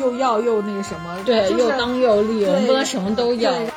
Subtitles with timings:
[0.00, 3.52] 又要又那个什么，对，就是又当又立，我们不能什么都要。
[3.52, 3.70] 对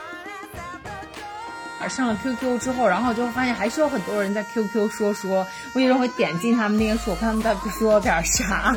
[1.87, 8.75] 上了 QQ 之后，然后就会发现还是有很多人在 QQ 说说，我有时候会点进他们那个说，看他们在说点啥。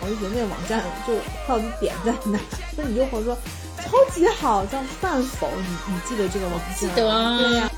[0.00, 1.12] 我就觉得那个网站就
[1.48, 2.38] 到底点在哪？
[2.76, 3.36] 那你就会说
[3.78, 5.48] 超级好，叫饭否？
[5.56, 6.74] 你你记得这个网站？
[6.76, 7.70] 记得啊对呀、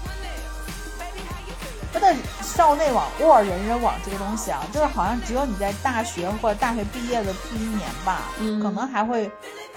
[1.94, 2.20] 但是
[2.56, 9.30] 校内网、沃尔人人网这个东西啊，就是好像只有你在大学或者大学毕业的第一年吧，嗯可能还会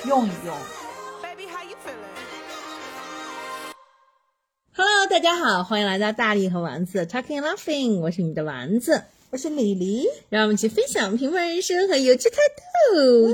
[0.05, 0.55] 用一用。
[4.73, 12.37] Hello，大家好，欢迎来到大力和丸子 Talking Laughing，我是你的丸子，我是李黎，让我们一起分享平凡人生和有趣态
[12.93, 13.33] 度。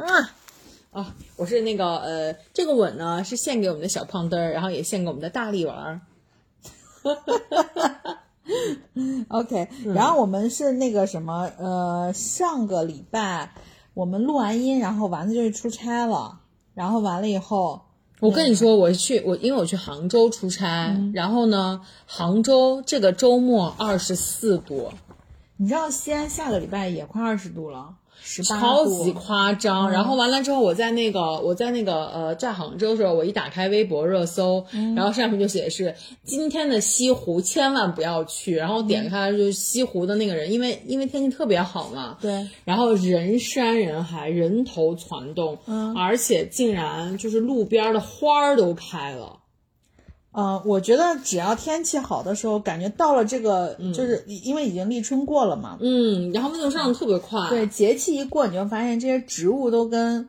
[0.00, 0.30] 啊
[0.92, 1.14] 啊！
[1.34, 6.00] 我是那个呃，这个吻呢是献给我们的小胖墩儿，然后也献给我们的大力丸儿。
[9.28, 13.52] OK，、然嗯后我们是那个什么，呃，上个礼拜
[13.94, 16.40] 我们录完音，然后丸子就去出差了，
[16.74, 17.82] 然后完了以后，
[18.20, 24.90] 我跟你说，我去我因为我去杭州出差，然后呢，杭州这个周末二十四度，
[25.56, 27.94] 你知道西安下个礼拜也快二十度了，
[28.44, 29.90] 超，级夸张。
[29.90, 38.54] 然后完了之后，我在那个我在那个呃在杭州的时候，我一打开微博热搜，然后上面就写的是今天的西湖千万不要去。
[38.54, 49.38] 然后点开就是西湖的那个人，因为因为天气特别好嘛，对，然后人山人海，人头攒动，嗯而且竟然就是路边的花儿都开了。
[50.40, 57.40] 嗯、我觉得只要天气好的时候，感觉到了这个，就是因为已经立春过了嘛，嗯，然后温度上的特别快。
[57.48, 60.28] 对，节气一过，你就发现这些植物都跟，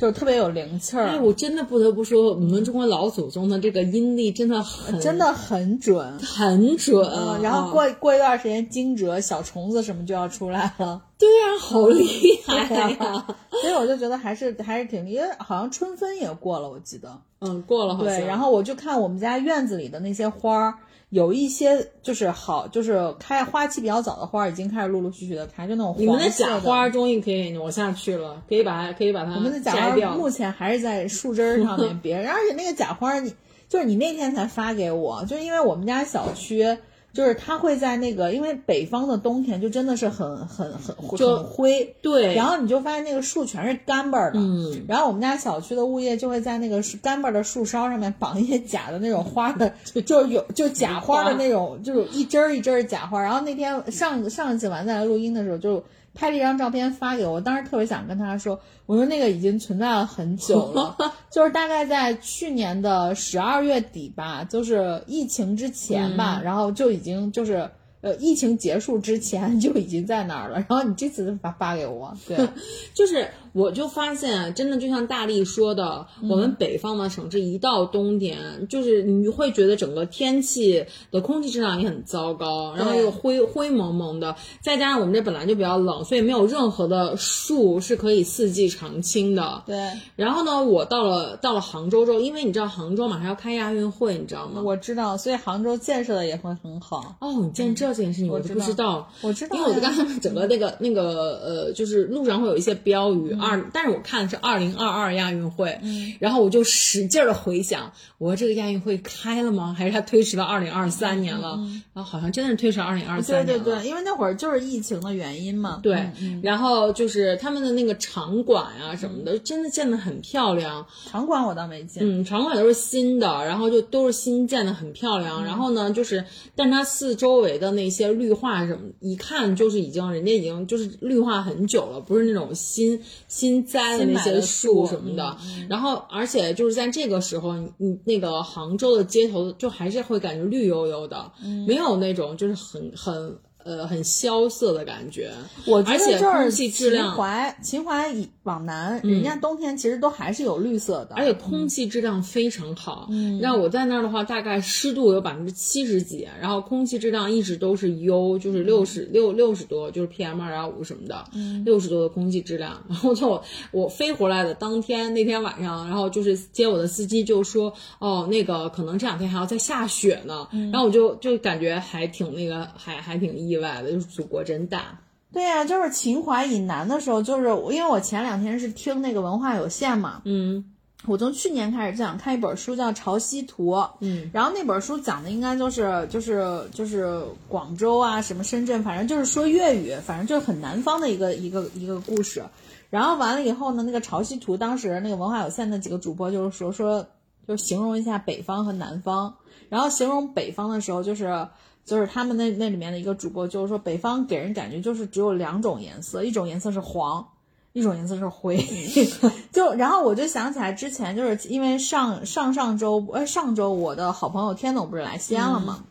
[0.00, 6.18] 就是特别有灵气儿，哎，我真的不得不说，我们中国老祖宗的这个阴历真的很真的很准。
[6.18, 7.06] 很准。
[7.06, 12.56] 嗯，然后啊过过一段时间，惊蛰小虫子什么就要出来了，对呀、好厉害
[12.96, 13.26] 呀！
[13.60, 17.20] 所以我就觉得还是还是挺厉，因为好像春分也过了，我记得。
[17.40, 18.16] 嗯，过了好像。
[18.16, 20.74] 对，然后我就看我们家院子里的那些花儿，
[21.10, 30.16] 有一些就是好，就是开花期比较早的花儿已经开始陆陆续续的开，就那种你们的假花终于可以挪下去了，可以把它可以把它我们的假花。
[30.16, 33.34] 目前还是在树枝儿上面别，而且那个假花儿你
[33.68, 36.78] 就是你那天才发给我，就是因为我们家小区。
[37.12, 49.72] 就是它会在那个，因为北方的冬天就真的是很很很就很灰，对，然后你就发现那个树全是干巴儿的，嗯，然后我们家小区的物业就会在那个干巴儿的树梢上面绑一些假的那种花的，
[50.06, 53.20] 就有就假花的那种，就是一针儿一针儿假花。
[53.20, 55.82] 然后那天上上一次完再来录音的时候，就
[56.14, 60.96] 拍了一张照片发给我，我当时特别想跟他说，我说那个已经存在了很久了，
[61.30, 67.70] 就是大概在去年的十二月底吧，就是疫情之前吧，然后就已经就是。
[68.02, 72.34] 呃，疫情结束之前就已经在那儿了，然后你这次发发给我，对，
[72.96, 89.62] 就是我就发现，真的就像大力说的，我们北方的省市一到冬天，就是你会觉得整个天气的空气质量也很糟糕，然后又灰灰蒙蒙的，再加上我们这本来就比较冷，所以没有任何的树是可以四季常青的。
[89.66, 94.62] 对，然后呢，我到了到了杭州之后，因为你知道杭州马上要开亚运会，你知道吗？
[94.62, 97.16] 我知道，所以杭州建设的也会很好。
[97.20, 99.08] 哦，你竟然知道这件事情，我都不知道。
[99.22, 105.80] 我知道，因为我就看他们整个那个那个呃，就是路上会有一些标语二，但是我看的是二零二二亚运会，
[106.18, 109.74] 然后我就使劲的回想，我说这个亚运会开了吗？
[109.76, 111.58] 还是它推迟到二零二三年了？
[111.92, 113.64] 然后好像真的是推迟二零二对三年了。
[113.64, 115.80] 对对，因为那会儿就是疫情的原因嘛。
[115.82, 120.86] 对，嗯然后就是他们的那个场馆啊什么的，真的建的很漂亮。
[121.10, 122.02] 场馆我倒没进。
[122.02, 125.44] 嗯，场馆都是新的，然后就都是新建的，很漂亮。
[125.44, 126.24] 然后呢，就是，
[126.54, 135.34] 但是它四周围的那些绿化什么，一看就是已经人家已经就是绿化很久了，不是那种新新栽的那些树树什么的。
[135.70, 141.32] 然后，而且就是在这个时候，你你那个杭州的街头就还是会感觉绿油油的，
[141.66, 143.38] 没有那种就是很很。
[143.64, 145.30] 呃，很萧瑟的感觉，
[145.66, 153.08] 我觉得就是气质量秦淮，秦淮以往南，人家冬天其实都还是有绿色的，而且空气质量非常好。
[153.10, 161.24] 嗯，让我在那儿的话，大概湿度有百分之七十几，然后空气质量一直都是优，就是六十六六十多，就是 PM 二点五什么的，
[161.64, 162.82] 六十多的空气质量。
[162.88, 163.42] 然后就我
[163.72, 170.48] 我飞回来的当天那天晚上，然后就是接我的司机就说，哦，那个可能这两天还要再下雪呢。
[170.72, 174.98] 然后我就就感觉还挺那个，还还挺意外的，就是祖国真大。
[175.32, 180.64] 对呀、就是秦淮以南的时候，就是因为我前两天是听那个文化有限嘛，嗯
[181.06, 183.72] 我从去年开始就想看一本书，叫《潮汐图》。
[184.00, 192.44] 嗯，然后那本书讲的应该就是就是就是广州啊，什么深圳，反正就是说粤语，反正就是很南方的一个一个一个故事。
[192.90, 197.06] 然后完了以后呢，那个潮汐图当时那个文化有限的几个主播就是说说，
[197.48, 199.32] 就形容一下北方和南方。
[199.70, 201.48] 然后形容北方的时候，就是
[201.84, 207.26] 就是他们那那里面的一个主播就是说，北方给人感觉就是只有两种颜色，一种颜色是黄。
[207.72, 208.58] 一种颜色是灰，
[209.52, 215.84] 就然后我就想起来之前就是因为上上上周呃上周我的好朋友天总不是来西安了嘛，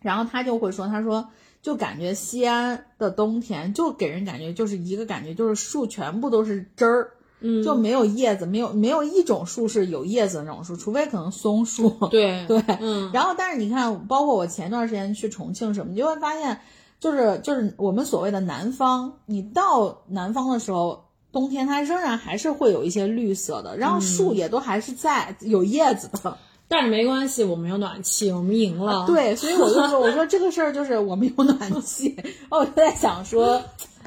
[0.00, 1.28] 然后他就会说他说
[1.62, 11.90] 就感觉西安的冬天就给人感觉就是一个感觉就是树全部都是汁儿，嗯，就没有叶子，没有没有一种树是有叶子的那种树，除非可能松树。
[12.10, 16.60] 对 对，嗯，然后但是你看，包括我前段时间去重庆什么，你就会发现。
[17.00, 26.36] 就是就是我们所谓的南方，你到南方的时候，冬天它仍然还是会有一些绿色的，然后树也都还是在有叶子的。
[26.68, 29.06] 但是没关系，我们有暖气，我们赢了。
[29.08, 32.14] 对，所以我就说，我说这个事儿就是我们有暖气。
[32.18, 33.62] 然 后我就在想说，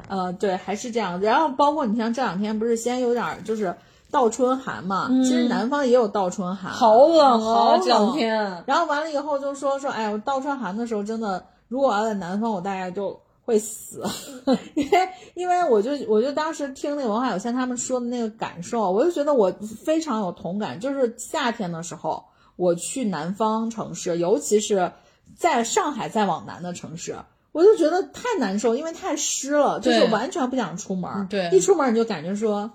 [0.08, 1.20] 呃，对，还是这样。
[1.20, 3.74] 然后包括你像这两天不是先有点就是
[4.10, 8.16] 倒春寒嘛，其实南方也有倒春寒，好冷好这两冷。
[8.16, 8.64] 天。
[8.66, 11.44] 然后完了以后就说说，哎，我倒春寒的时候真的。
[11.66, 14.04] 如果要在南方，我大概就会死，
[14.76, 19.50] 因为因为我就我就当时听那个文化有限他们说的那个感受，我就觉得我
[19.82, 20.78] 非常有同感。
[20.78, 22.22] 就是夏天的时候，
[22.56, 24.92] 我去南方城市，尤其是
[25.36, 27.16] 在上海再往南的城市，
[27.54, 31.26] 我就觉得太难受，因为太湿了，就是完全不想出门。
[31.30, 32.68] 对，一出门你就感觉说。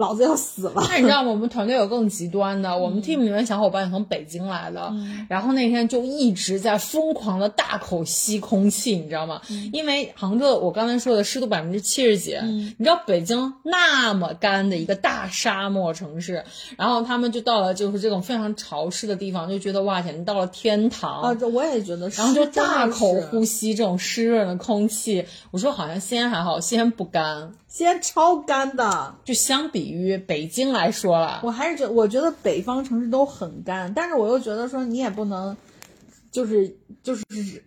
[0.00, 0.82] 老子要死了！
[0.88, 1.30] 那你知道吗？
[1.30, 4.90] 我们团队有更极端的，我们 team 里面小伙伴从北京来的，
[5.28, 9.42] 然后那天就一直在疯狂的大口吸空气，你知道吗？
[9.74, 16.42] 因为杭州，我刚才说的湿度百分之七十几，你知道北京那么干的一个大沙漠城市，
[16.78, 21.34] 然后他们就到了就是这种非常潮湿的地方，就觉得哇，简直到了天堂啊！
[21.34, 25.26] 这我也觉得，然后就大口呼吸这种湿润的空气。
[25.50, 27.52] 我说好像西安还好，西安不干。
[27.70, 35.56] 西安超干的，就相比于北京来说了，我还是觉我觉得北方城市都很干，但是我又觉得说你也不能，
[36.32, 37.24] 就是就是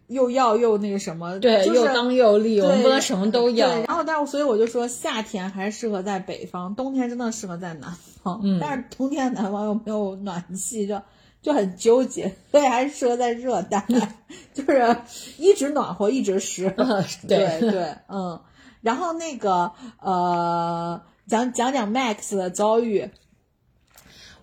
[0.08, 3.70] 又要又那个什么，对，又当又立，我们不能什么都要。
[3.70, 8.42] 然后，但是所以我就说夏天还是适合在北方，冬天真的适合在南方。
[8.44, 11.02] 嗯，但是冬天南方又没有暖气，就
[11.42, 13.88] 就很纠结，所以还是适合在热带，
[14.54, 14.98] 就是
[15.38, 16.70] 一直暖和，一直湿。
[17.26, 18.38] 对对，嗯。
[18.84, 19.72] 然后那个
[20.02, 23.10] 呃，讲讲讲 Max 的遭遇，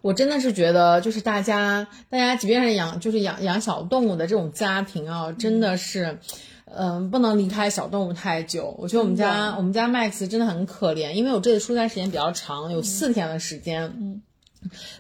[0.01, 6.19] 我真的是觉得，就是大家大家即便是养就是养养小动物的这种家庭啊，真的是，
[6.65, 8.75] 嗯，不能离开小动物太久。
[8.79, 13.93] 我觉得我们家我们家 Max 真的很可怜，因为我这次出差时间比较长，有四天的时间。
[14.01, 14.23] 嗯，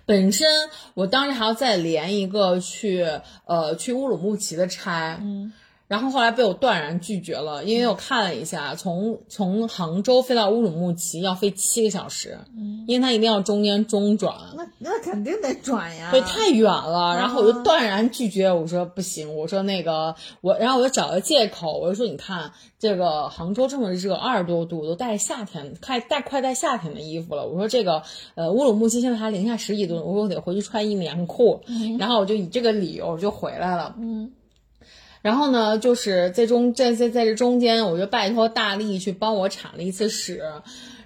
[0.04, 0.46] 本身
[0.92, 3.06] 我当时还要再连一个去
[3.46, 5.18] 呃去乌鲁木齐的差。
[5.18, 5.54] 嗯。
[5.90, 28.00] 然后后来被我断然拒绝了，因为我看了一下，从从杭州飞到乌鲁木齐要飞七个小时，嗯，因为它一定要中间中转，那那肯定得转呀，对，太远了，然后我就断然拒绝，我说不行，我说那个我，然后我就找个借口，我就说你看这个杭州这么热，二十多度，都带夏天，快带快带夏天的衣服了，我说这个
[28.36, 31.60] 呃乌鲁木齐现在还零下十几度，我说我得回去穿一棉裤，
[31.98, 34.30] 然后我就以这个理由就回来了，嗯。
[35.22, 40.42] 然后呢，就是在中在在在这中间，我就拜托大力去帮我铲了一次屎，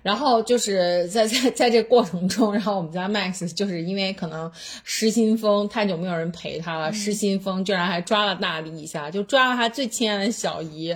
[0.03, 4.51] 然后就是在在在这过程中，然后我们家 Max 就是因为可能
[4.85, 10.95] 失心疯，太久没有人陪他了，失心疯居然还抓了大力一下，就抓了他最亲爱的小姨。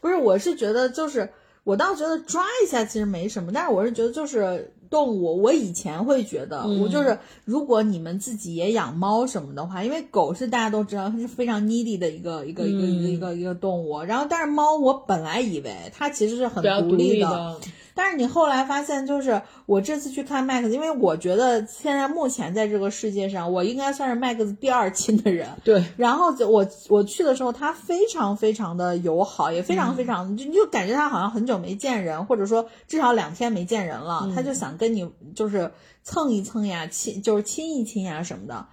[0.00, 1.28] 不是，我是觉得就是
[1.62, 4.72] 我倒觉得抓一下其实没什么，但是我是觉得就是。
[4.90, 17.56] 动物，我以前会觉得，我就是如果你们自己也养猫什么的话，因为狗是大家都知道它是非常 needy 的一个一个一个一个一个一个动物，然后但是猫我本来以为它其实是很独立的。
[18.02, 25.46] 但是你后来发现，就是我这次去看 Max，因为我觉得现在目前在这个世界上，我应该算是 Max 第二亲的人。
[25.62, 25.84] 对。
[25.98, 35.70] 然后我我去的时候，他非常非常的友好，也非常非常就你就感觉他好像很久没见人，或者说至少两天没见人了，他就想跟你就是
[36.02, 38.64] 蹭一蹭呀，亲就是亲一亲呀什么的。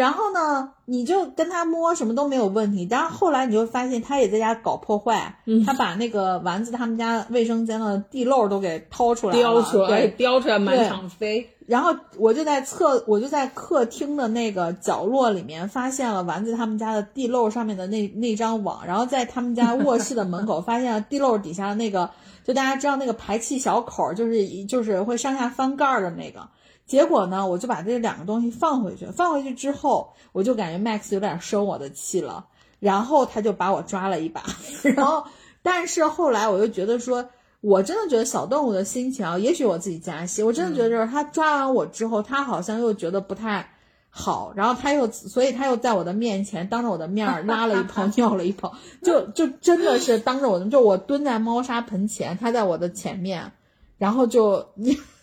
[0.00, 2.86] 然后呢，你就跟他摸什么都没有问题。
[2.86, 11.50] 但是后来你就发现他也在家搞破坏，他把那个丸子他们家卫生间的地漏都给掏出来了，叼出来，叼出来满场飞。
[11.66, 22.08] 然后我就在侧，我就在客厅的那个角落里面发现了丸子他们家的地漏上面的那那张网，然后在他们家卧室的门口发现了地漏底下的那个，
[22.44, 26.48] 就大家知道那个排气小口，就是一就是会上下翻盖的那个。
[26.86, 32.46] 结果呢，我就把这两个东西放回去，放回去之后，我就感觉 Max 有点生我的气了，
[32.80, 34.42] 然后他就把我抓了一把，
[34.96, 35.24] 然后，
[35.62, 37.24] 但是后来我又觉得说，
[37.60, 43.70] 我真的觉得小动物的心情啊，也许我自己加戏，我真的觉得就是他抓完我之后，他好像又觉得不太
[44.10, 53.52] 好，然后他又，所以他又在我的面前当着我的面儿拉了一泡， 尿了一泡，就就真的是当着我的，就我蹲在猫砂盆前，他在我的前面，
[53.98, 54.66] 然后就。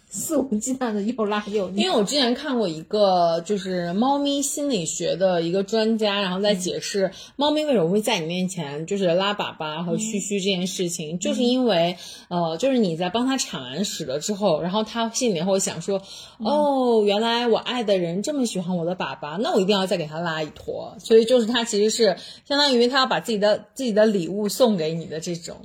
[0.09, 11.97] 肆无忌惮的又拉又因为我之前看过一个就是猫咪心理学的一个专家，然后在解释猫咪为什么会在你面前就是拉粑粑和嘘嘘这件事情，就是因为
[12.29, 16.01] 呃，就是你在帮它铲完屎了之后，然后它心里面会想说，
[16.39, 25.57] 哦，原来我爱的人这么喜欢我的粑粑，那我一定要再给他拉一坨，所以就是它其实是相当于它要把自己的自己的礼物送给你的这种。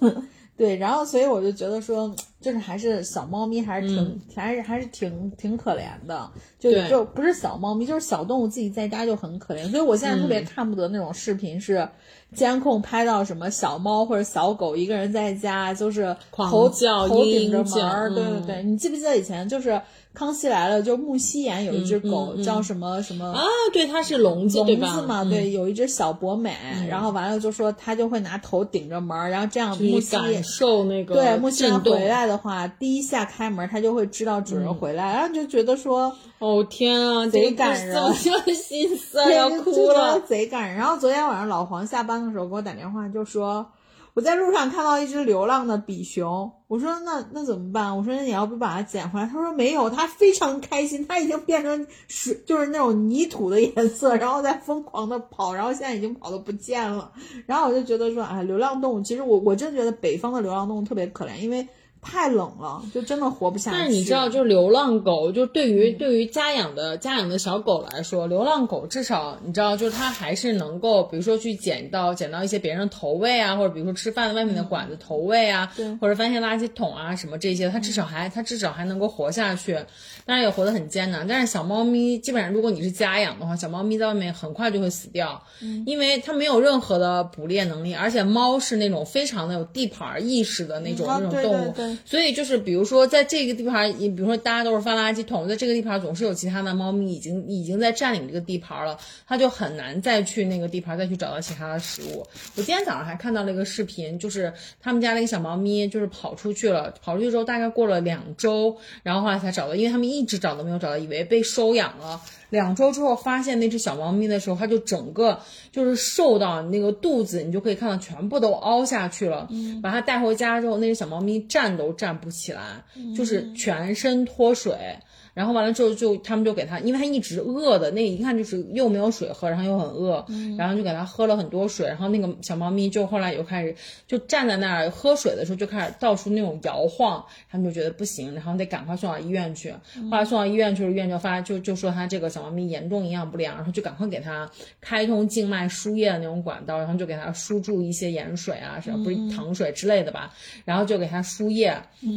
[0.56, 9.70] 对，然后所以我就觉得说，就是还是小猫咪还是挺还是还是挺挺可怜的，就就不是小猫咪，就是小动物自己在家就很可怜。
[9.70, 11.88] 所以我现在特别看不得那种视频，是
[12.34, 18.10] 监控拍到什么小猫或者小狗一个人在家，就是头头顶着门儿。
[18.12, 19.80] 对对对，你记不记得以前就是？
[20.14, 23.42] 康熙来了，就木西演有一只狗叫什么什么啊？
[23.72, 26.54] 对，它是笼子，笼子嘛，对，有一只小博美，
[26.86, 40.76] 然后完了就说它就会拿头顶着门，然后这样木西感受那个对木西岩回来的话，第一下开门，它就会知道主人回来，然后就觉得说哦天啊，贼感人，心 酸要哭了，贼感人。
[40.76, 43.66] 然后昨天晚上老黄下班的时候给我打电话，就说。
[44.14, 47.96] 我在路上看到一只流浪的比熊，我说那那怎么办？
[47.96, 49.24] 我说那你要不把它捡回来？
[49.24, 57.10] 他说没有，他非常开心，它已经变成水，就是那种泥土的颜色， 然后在疯狂的跑，然后现在已经跑的不见了。
[57.46, 61.66] 然后我就觉得说，哎，流浪动物，其实我我真觉得北方的流浪动物特别可怜，因为。
[62.02, 63.76] 太冷了，就真的活不下去。
[63.78, 79.78] 但是你知道，就是流浪狗，就对于对于家养的家养的小狗来说，流浪狗至少你知道，就是它还是能够，比如说去捡到捡到一些别人的投喂啊，或者比如说吃饭外面的管子投喂啊，或者发现垃圾桶啊什么这些，它至少还它至少还能够活下去。
[80.24, 81.26] 当然也活得很艰难。
[81.26, 85.42] 但是小猫咪基本上，如果你是家养的话，小猫咪在外面很快就会死掉，
[85.86, 91.74] 因为它没有任何的捕猎能力，而且猫是那种非常的有地盘意识的那种那种动物。
[92.04, 102.26] 所以就是，比如说在这个地盘，你比如说大家都是翻垃圾桶，在这个地盘总是有其他的猫咪已经已经在占领这个地盘了，它就很难再去那个地盘再去找到其他的食物。
[102.56, 112.20] 我今天早上还看到了一个视频，就是他们家那个小猫咪就是跑出去了，跑出去之后大概过了两周，然后后来才找到，因为他们一直找都没有找到，以为被收养了。
[112.50, 115.40] 两周之后发现那只小猫咪的时候，它就整个
[115.70, 119.48] 就是瘦到那个肚子，你就可以看到全部都凹下去了。
[119.50, 122.84] 嗯，把它带回家之后，那只小猫咪站都站不起来，
[123.16, 124.98] 就是全身脱水。
[125.34, 130.24] 然后完了之后，就他们就给他，因为他一直饿的，那一看就是又没有水喝，然后又很饿，
[130.58, 131.86] 然后就给他喝了很多水。
[131.86, 133.74] 然后那个小猫咪就后来又开始
[134.06, 139.72] 就站在那儿喝水的时候就开始到处那种摇晃，他们就觉得不行，然后得赶快送到医院去。
[140.10, 144.50] 后来送到医院去了，医院就发就就说他这个小猫咪严重营养不良，然后就赶快给他
[144.82, 150.34] 开通静脉输液的那种管道，然后就给他输注一些盐水啊，什么不是糖水之类的吧，
[150.66, 151.74] 然后就给他输液。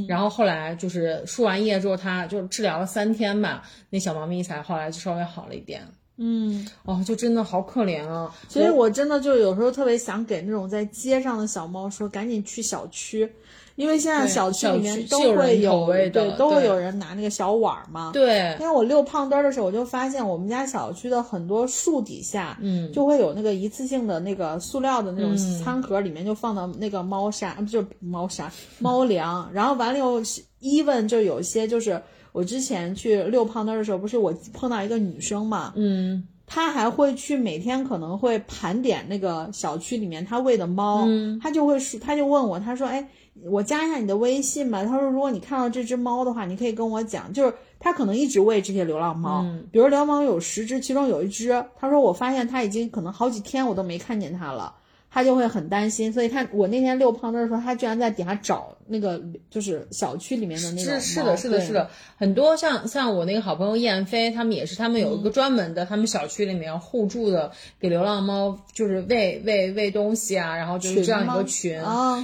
[0.09, 3.04] 然后后来就是输完液之后，他就治疗了三。
[3.05, 5.81] 三天吧，那小猫咪才后来就稍微好了一点。
[6.17, 8.33] 嗯，哦，就真的好可怜啊！
[8.47, 13.29] 所以我真的就有时候特别想给那种在街上的小猫说，赶紧去小区，
[13.75, 18.11] 因为现在小区里面都会有对，都会有人拿那个小碗嘛。
[18.13, 29.49] 对，因为我遛胖墩儿的时候，我就发现我们家小区的很多树底下，嗯，就会有那个一次性的那个塑料的那种餐盒，里面就放的那个猫砂，不就是猫砂、猫粮。
[29.53, 30.21] 然后完了以后
[30.61, 32.01] ，even 就有些就是。
[32.35, 41.05] 我之前去遛胖墩的时候，不是我碰到一个女生嘛，嗯，她还会去每天可能会盘点那个小区里面她喂的猫，
[41.41, 43.07] 她就会说，她就问我，她说，哎，
[43.45, 44.83] 我加一下你的微信吧。
[44.83, 54.75] 她说，如果你看到这只猫的话，你可以跟我讲，就是她可能一直喂这些流浪猫，比如流浪猫有十只，其中有一只，她说我发现它已经可能好几天我都没看见它了。
[55.15, 60.99] 他就会很担心，所以他我那天遛胖墩的时候，他居然在底下找那个就是小区里面的那个。
[60.99, 71.79] 是是的，是的，是的，很多像像我那个好朋友燕飞，他们也是，他们有一个专门的，他们小区里面互助的，给流浪猫就是喂喂喂东西啊，然后就是这样一个群。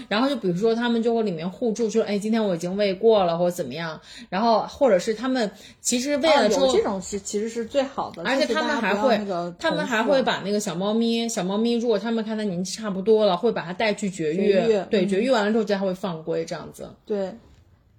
[0.10, 9.18] 然后就比如说他们就会里面互助，说哎，今天我已经喂过了或者怎么样，然后或者是他们其实喂了之后，这种是其实是最好的，而且他们还会
[9.58, 12.81] 他们还会把那个小猫咪小猫咪，如果他们看它年纪。
[12.82, 14.54] 差不多了，会把它带去绝育，
[14.90, 16.90] 对，绝育完了之后，再会放归这样子。
[17.06, 17.32] 对，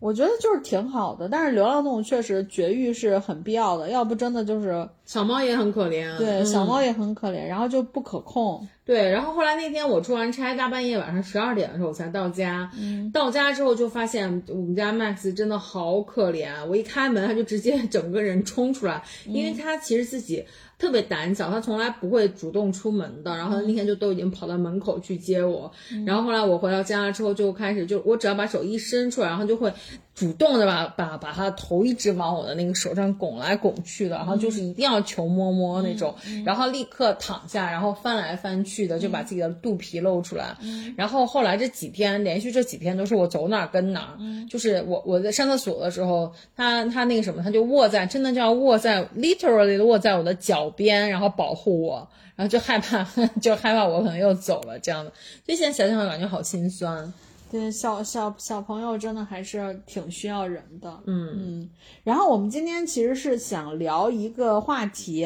[0.00, 6.46] 我觉得就是挺好的，但是流浪动物确实绝育是很必要的，要不真的就是小猫也很可怜，对、嗯。
[6.46, 8.66] 小猫也很可怜，然后就不可控。
[8.84, 12.68] 对，然后后来那天我出完差，大半夜晚上十二点的时候我才到家。
[12.76, 20.44] 嗯，到家之后就发现我们家 Max 真的好可怜，我一开门他就直接整个人冲出来，因为他其实自己
[20.82, 23.36] 特别胆小，他从来不会主动出门的。
[23.36, 25.70] 然后他那天就都已经跑到门口去接我。
[26.04, 29.72] 然后后来我回到家了之后就开始就我只要把手一伸出来，然后就会
[30.12, 40.56] 主动的把把把他头一直往我的那个手上拱来拱去的，然后就是一定要求摸摸那种，然后立刻躺下，然后翻来翻去的就把自己的肚皮露出来。
[40.96, 44.18] 然后后来这几天连续这几天都是我走哪儿跟哪儿，
[44.50, 52.08] 就是我我在上厕所的时候，他他那个什么，他就卧在真的就要卧在 literally 卧在我的脚边，然后保护我。
[52.34, 53.06] 然后就害怕，
[53.40, 55.12] 就害怕我可能又走了这样的，
[55.46, 57.12] 就现在想想感觉好心酸。
[57.52, 61.02] 对，小小小朋友真的还是挺需要人的。
[61.06, 61.70] 嗯嗯，
[62.02, 65.20] 然后我们今天其实是想聊一个话题，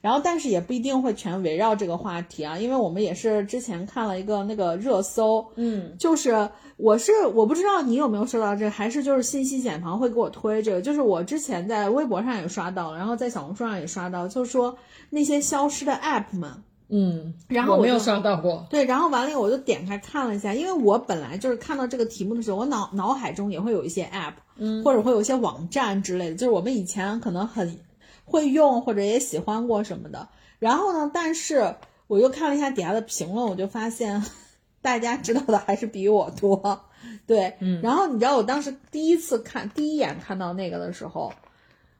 [0.00, 14.78] 然后但是也不一定会全围绕这个话题啊，因为我们也是之前看了一个那个热搜，嗯就是我是我不知道你有没有收到这个，还是就是信息茧房会给我推这个，就是我之前在微博上也刷到，然后在小红书上也刷到，就是说
[15.10, 16.48] 那些消失的 app 们。
[16.94, 18.66] 嗯，然后我就刷到过。
[18.68, 27.80] 对，然后完了以后我就点开看了一下，因为我本来就是看到这个题目的时候，我脑脑海中也会有一些 app，嗯，或者会有一些网站之类的，就是我们以前可能很
[28.26, 30.28] 会用或者也喜欢过什么的。
[30.58, 31.74] 然后呢，但是
[32.08, 34.22] 我又看了一下底下的评论，我就发现
[34.82, 36.84] 大家知道的还是比我多。
[37.26, 37.80] 对，嗯。
[37.80, 41.32] 然后你知道我当时第一次看第一眼看到那个的时候，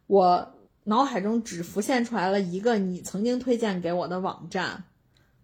[0.06, 0.52] 我
[0.84, 4.84] 脑海中只浮现出来了一个你曾经推荐给我的网站。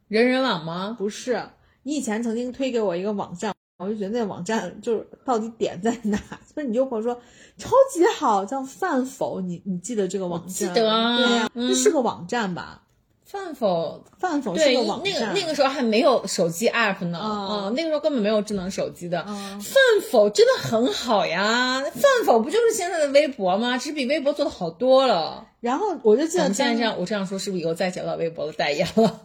[0.08, 0.96] 人人网吗？
[0.98, 1.50] 不是，
[1.82, 6.18] 你以前曾经推给我一个网站，我就觉得那个网站就是到底点在哪？
[6.54, 7.14] 就是你就跟我说
[7.56, 9.40] 超级好，叫饭否？
[9.40, 10.48] 你你记得这个网站？
[10.48, 12.82] 记得啊对呀、嗯这是个网站吧？
[13.30, 14.02] 饭否？
[14.18, 15.26] 饭否是对，个网那个。
[15.34, 19.22] 那个时候还没有手机 app 呢，啊嗯，那个时候根本没有智能手机的。
[19.28, 19.74] 嗯饭
[20.10, 23.76] 否真的很好呀，饭否不就是现在的微博吗？
[23.76, 25.46] 只是比微博做的好多了。
[25.60, 29.20] 然后我就记得你现在这样，我这样说是不是以后再接不到微博的代言了？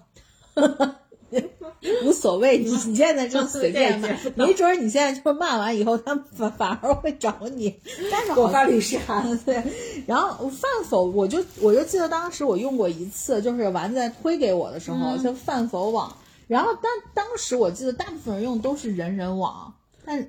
[2.03, 7.79] 无所谓，你你现在就随便骂没准儿你现在就骂完以后，他们反 反而会找你。
[8.11, 9.37] 但是我发律师函。
[9.39, 9.61] 对，
[10.07, 16.15] 然后饭否，我就我就记得当时我用过一次，就是丸子推给我的时候，就饭否网。
[16.47, 19.73] 然后当当时我记得大部分人用都是人人网，
[20.05, 20.27] 但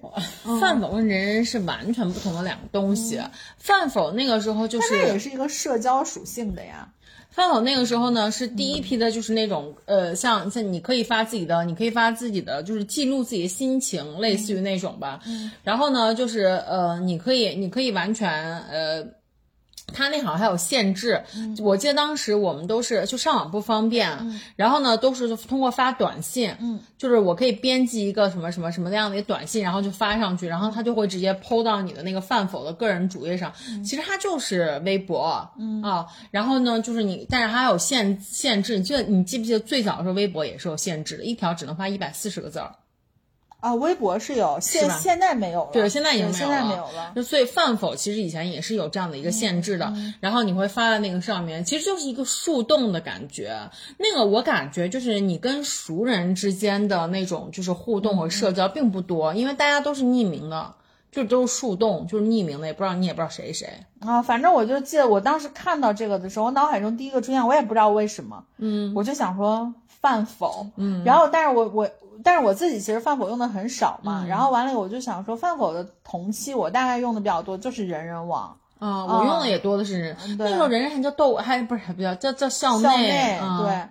[0.61, 3.21] 饭否跟人人是完全不同的两个东西。
[3.59, 6.89] 饭否那个时候就是它也是是一个社交属性的呀。
[7.35, 15.21] 饭否那个时候呢是第一批的，就是那种呃，像像你可以发自己的，你可以发自己的，就是记录自己的心情，类似于那种吧。
[15.65, 18.31] 然后呢，就是呃，你可以你可以完全
[18.69, 19.05] 呃。
[19.93, 21.23] 它那好像还有限制，
[21.61, 33.53] 我记得当时我们都是就上网不方便，然后呢都是通过发短信，嗯，就是我可以编辑一个什么什么什么那样的一个短信，然后就发上去，然后它就会直接 PO 到你的那个饭否的个人主页上。
[33.85, 35.83] 其实它就是微博，嗯。
[35.83, 42.75] 啊，然后呢就是你，但是它还有限限制，你记得你记不记得最早的时候微博也是有限制的，一条只能发一百四十个字儿。
[43.65, 45.71] 啊，微博是有，现现在没有了。
[45.73, 46.39] 对，现在已经没有了。
[46.39, 47.13] 对现在没有了。
[47.17, 53.59] 就所以饭否其实以前也是有这样的一个限制的，然后你会发在那个上面，其实就是一个树洞的感觉。
[53.97, 60.75] 那个我感觉就是你跟熟人之间的那种就是互动和社交并不多，因为大家都是匿名的，
[61.11, 63.67] 就都是树洞，就是匿名的，也不知道你也不知道谁谁。
[64.01, 71.89] 啊，反正我就记得我当时看到这个的时候，我脑海中第一个出现，我也不知道为什么，嗯，我就想说饭否，嗯，然后但是我我
[72.25, 83.89] 但是我自己其实饭否用的很少嘛，然后完了我就想说饭否的同期我大概用的比较多就是人人网，啊、我用的也多的是人，对那时候人人还叫豆，还不是还不叫叫叫校校内，内啊对。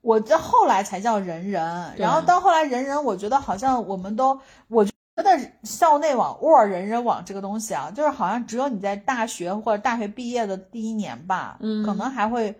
[0.00, 5.24] 我这后来才叫人人，然后到后来人人，我觉得好像我们都，我觉得
[5.62, 12.54] 校内网或者人人网这个东西啊，就是好像只有你在大学或者大学毕业的第一年吧，嗯，可能还会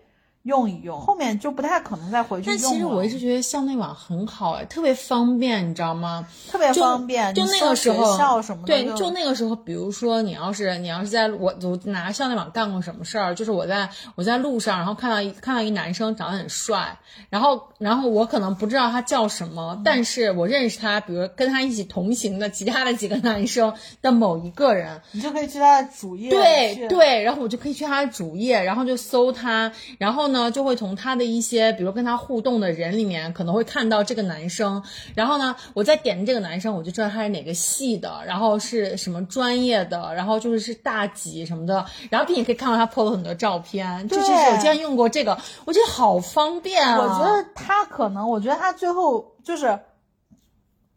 [0.45, 2.61] 用一用，后面就不太可能再回去用了。
[2.63, 6.27] 但其实我一直觉得校内网很好哎，特别方便，你知道吗？
[6.47, 16.99] 特别方便，就那个时候学校什么的，对，就那个时候，比如说你要是你要是在我我拿校内网干过什么事儿，就是我在我在路上，然后看到一看到一男生长得很帅，
[17.31, 34.83] 然后然后我可能不知道他叫什么，但是我认识他，比如跟他一起同行的其他的几个男生的某一个人，你就可以去他的主页对对，然后我就可以去他的主页，然后就搜他，然后呢，就会从他的一些，比如跟他互动的人里面，可能会看到这个男生。
[35.15, 41.85] 然后呢，我再点这个男生，我就知道他是哪个系的，然后是什么专业的，然后就是是大几什么的。
[42.09, 46.99] 然后并且可以看到他 PO 了很多照片，就是我竟然用过这个，我觉得好方便啊！
[46.99, 49.79] 我觉得他可能，我觉得他最后就是。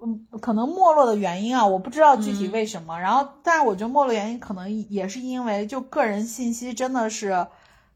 [0.00, 3.00] 嗯，可能没落的原因啊，我不知道具体为什么。
[3.00, 7.48] 然后，但是我觉得没落原因可能也是因为就个人信息真的是，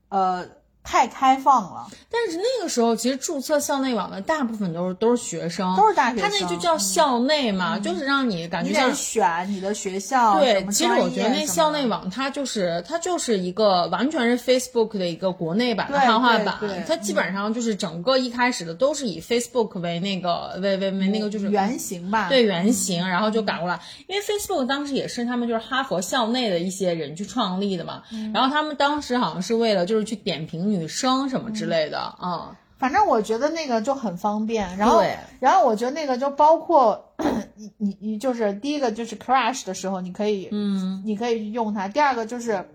[0.09, 0.45] 呃。
[0.85, 6.29] 太开放了，但是那个时候其实注册校内网的大部分都是都是学生，都是大学生。
[6.29, 10.41] 他那就叫校内嘛，就是让你感觉像选你的学校。
[10.41, 23.79] 对，其实我觉得那校内网它就是它就是一个完全是 Facebook 的一个国内版的汉化版，它基本上就是整个一开始的都是以 Facebook 为那个为为为那个就是原型吧，对原型，然后就改过来。
[24.09, 28.03] 因为 Facebook 当时也是他们就是哈佛校内的一些人去创立的嘛，
[28.35, 30.72] 然后他们当时好像是为了就是去点评。
[30.79, 34.77] 女生什么之类的啊，反正我觉得那个就很方便。
[34.77, 35.01] 然后，
[35.39, 37.13] 然后我觉得那个就包括
[37.55, 41.87] 你你你就是第一个就是 crash 的时候，你可以嗯，你可以用它。
[41.87, 42.69] 第二个就是，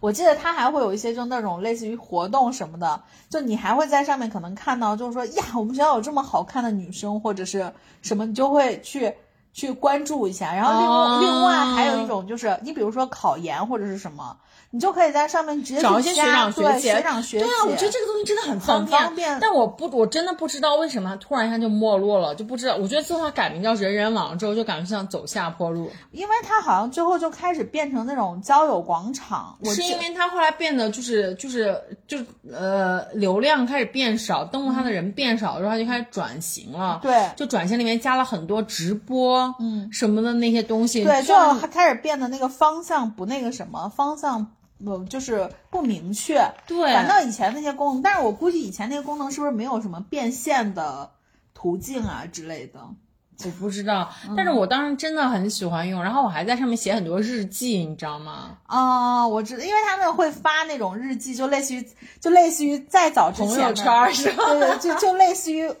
[0.00, 9.14] 我记得它还会有一些就那种类似于活动什么的，就你还会在上面可能看到，就是说呀，我们学校有这么好看的女生或者是什么，你就会去
[9.54, 10.54] 去关注一下。
[10.54, 14.36] 然后另另外还有一种就是，你比如说考研或者是什么。
[14.76, 17.44] 你就可以在上面直接找一些学长学姐，学长学姐。
[17.46, 19.00] 对啊，我觉得这个东西真的很方便。
[19.00, 19.38] 方便。
[19.40, 22.76] 但我不，我真的不知道为什么突然一下就没落了，就不知道。
[22.76, 25.90] 我觉得自从它改名叫人人网之后，就感觉像走下坡路。
[26.12, 29.56] 因为它好像最后就开始变成那种交友广场。
[29.64, 31.74] 是因为它后来变得就是就是
[32.06, 32.18] 就
[32.52, 37.00] 呃流量开始变少，登录它的人变少，然后它就开始转型了。
[37.02, 41.02] 对，就转型里面加了很多直播，嗯，什么的那些东西。
[41.02, 41.34] 对，就
[41.72, 44.46] 开始变得那个方向不那个什么方向。
[44.84, 51.10] 不就是不明确，对，反倒以前那些功能，但是我估计以前那些功能是不是没有什么变现的
[51.54, 52.80] 途径啊之类的，
[53.44, 54.10] 我不知道。
[54.36, 58.58] 但是我当时真的很喜欢用，然后我还在上面写很多日记，你知道吗？
[58.66, 61.88] 啊，我知道，因为他们会发那种日记，就类似于
[62.20, 64.44] 就类似于再早之前朋友圈是吧？
[64.46, 65.72] 对对，就就类似于。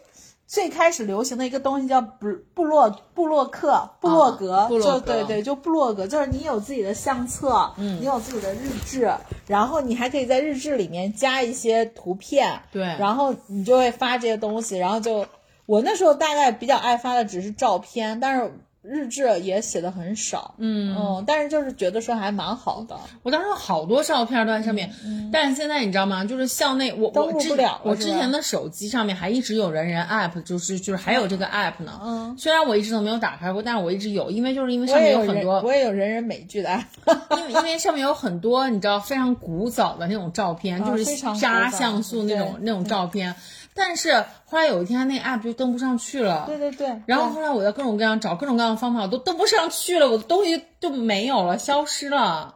[0.46, 9.12] 最开始流行的一个东西叫布布洛布洛克布洛格，就对对，就布洛格，就是你有自己的相册，嗯，你有自己的日志，
[9.46, 15.26] 然后你还可以在日志里面加一些图片，对，然后你就会发这些东西，然后就
[15.66, 18.52] 我那时候大概比较爱发的只是照片，但是。
[18.86, 22.96] 日志也写的很少，嗯嗯，但是就是觉得说还蛮好的。
[23.22, 24.90] 我当时有好多照片都在上面，
[25.32, 26.24] 但是现在你知道吗？
[26.24, 32.00] 就是校内我登录不了，我之前的手机上面还一直有人人 app，就是就是还有这个 app 呢。
[32.02, 41.04] 嗯，虽然我一直都没有打开过，但是我一直有，因为就是因为上面有很多，我也有人人美剧的 app， 因为因为上面有很多你知道非常古早的那种照片，就是
[41.38, 43.34] 渣像素那种那种照片。
[43.76, 46.44] 但是后来有一天，那 app 就登不上去了。
[46.46, 47.02] 对对对。
[47.04, 52.54] 然后后来我在各种各样找各种各样的方法，我都登不上去了，我的东西就没有了，消失了。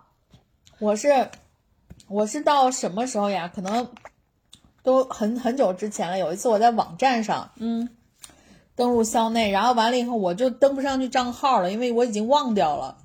[0.79, 1.29] 我是
[2.09, 3.53] 我是到什么时候呀？
[3.55, 3.87] 可能
[4.83, 6.19] 都很很久之前了。
[6.19, 7.91] 有一次我在网站上，嗯，
[8.75, 12.97] 登录校内，然后完了以后我就登不上去账号了，因为我已经忘掉了。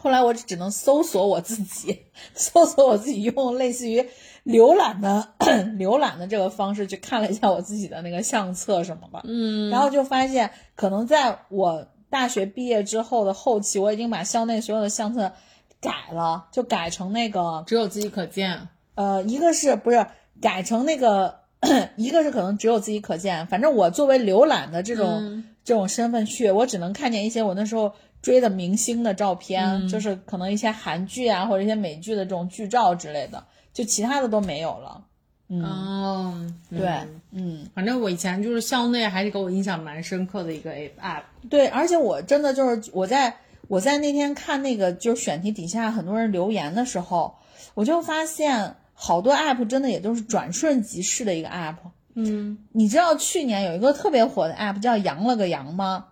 [0.00, 4.04] 后来我只能搜索我自己， 搜索我自己用类似于。
[4.46, 5.34] 浏览的
[5.78, 15.30] 浏览的这个方式去看了一下我自己的那个相册什么吧，嗯，然后就发现可能在我大学毕业之后的后期，我已经把校内所有的相册
[15.78, 18.68] 改了，就改成那个只有自己可见。
[18.94, 20.06] 呃，一个是不是
[20.40, 21.40] 改成那个，
[21.96, 23.46] 一个是可能只有自己可见。
[23.46, 33.42] 反正我作为浏览的这种这种身份去，我只能看见一些我那时候追的明星的照片，就是可能一些韩剧啊或者一些美剧的这种剧照之类的。
[33.72, 35.00] 就其他的都没有了，
[35.48, 36.88] 嗯，对，
[37.30, 43.32] 嗯，反正我以前就是校内还是给我印象蛮深刻的一个 app，对，而且我真的就是我在
[43.68, 47.32] 我在那天看那个就是选题底下很多人留言的时候，
[47.74, 51.76] 我就发现好多 app 真的也都是转瞬即逝的一个 app，
[52.14, 56.06] 嗯，你知道去年有一个特别火的 app 叫羊了个羊吗？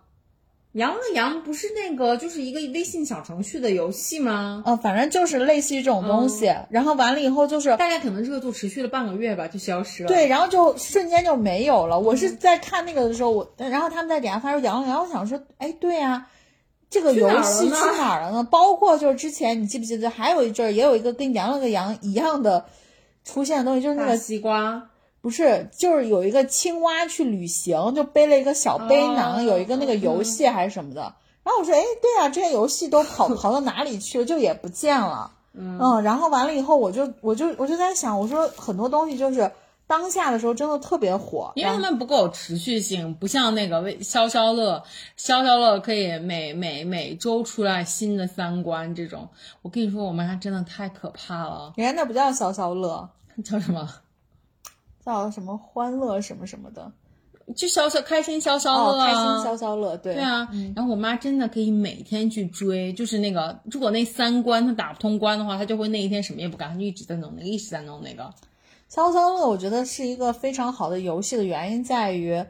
[0.73, 4.61] 羊了羊不是那个，就是一个微信小程序的游戏吗？
[4.67, 6.53] 呃，反正就是类似于这种东西。
[6.69, 10.07] 然后完了以后，就是大概可能热度持续了半个月吧，就消失了。
[10.07, 11.99] 对，然后就瞬间就没有了。
[11.99, 16.27] 我是在看那个的时候，我然后他们在底下发出羊了羊，我想说，哎，对呀，
[16.87, 18.43] 这个游戏去哪儿了呢？
[18.43, 22.65] 包括就是之前你记不记得，还有一阵儿也有一个跟羊了个羊一样的
[23.25, 24.89] 出现的东西，就是那个西瓜。
[25.21, 31.01] 不是，就是有一个青蛙去旅行，就背了一个小背囊，有一个那个游戏还是什么的。
[31.43, 34.25] 然后我说，哎，对啊，这些游戏都跑 跑到哪里去了？
[34.25, 35.31] 就也不见了。
[35.53, 39.51] 嗯，然后完了以后，我就我就我就在想，我说很多东西就是
[39.87, 44.83] 当下的时候真的特别火，因为他们不够有持续性，不像那个微消消乐，
[45.17, 49.27] 消消乐可以每每每周出来新的三观这种。
[49.63, 51.73] 我跟你说，我妈真的太可怕了。
[51.75, 53.09] 人家那不叫消消乐，
[53.43, 53.89] 叫什么？
[55.05, 56.91] 叫什么欢乐什么什么的。
[57.55, 60.47] 就消消开心消消乐啊，开心消消乐，对对啊。
[60.75, 68.31] 然后我妈真的可以每天去追，就是那个如果那三关她打不通关的话，她就会那一天什么也不干，她就一直在弄那个，一直在弄那个。
[68.87, 72.43] 消消乐我觉得是一个非常好的游戏的原因在于，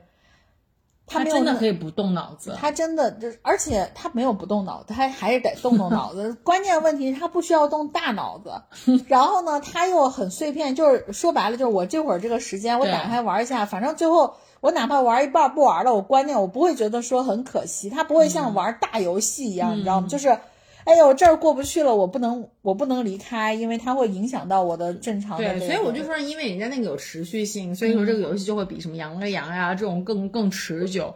[1.10, 6.38] 它真的可以不动脑子，他真的就而且他没有不动脑子，他还是得动动脑子。
[6.44, 8.54] 关键问题是他不需要动大脑子，
[9.08, 14.36] 然后呢，他又很碎片，就是说白了就是我这会儿这个时间我打开玩一下，反正最后。
[14.62, 20.08] 我哪怕玩一半不玩了，我关键，我不会觉得说很可惜，他不会像玩大游戏一样，你知道吗？
[20.10, 20.38] 就是，
[20.90, 25.60] 哎呦，这儿过不去了，我不能，我不能离开，因为它会影响到我的正常的。
[25.60, 31.14] 对，所以我就说，因为人家那个有持续性，所以说这个游戏就会比什么羊个羊呀这种更更持久。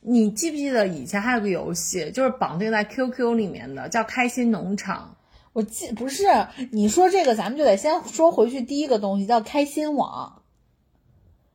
[0.00, 5.16] 你记不记得以前还有个游戏，就是绑定在 QQ 里面的，叫开心农场？
[5.52, 6.24] 我记不是，
[6.72, 10.40] 你说这个，咱们就得先说回去第一个东西，叫开心网。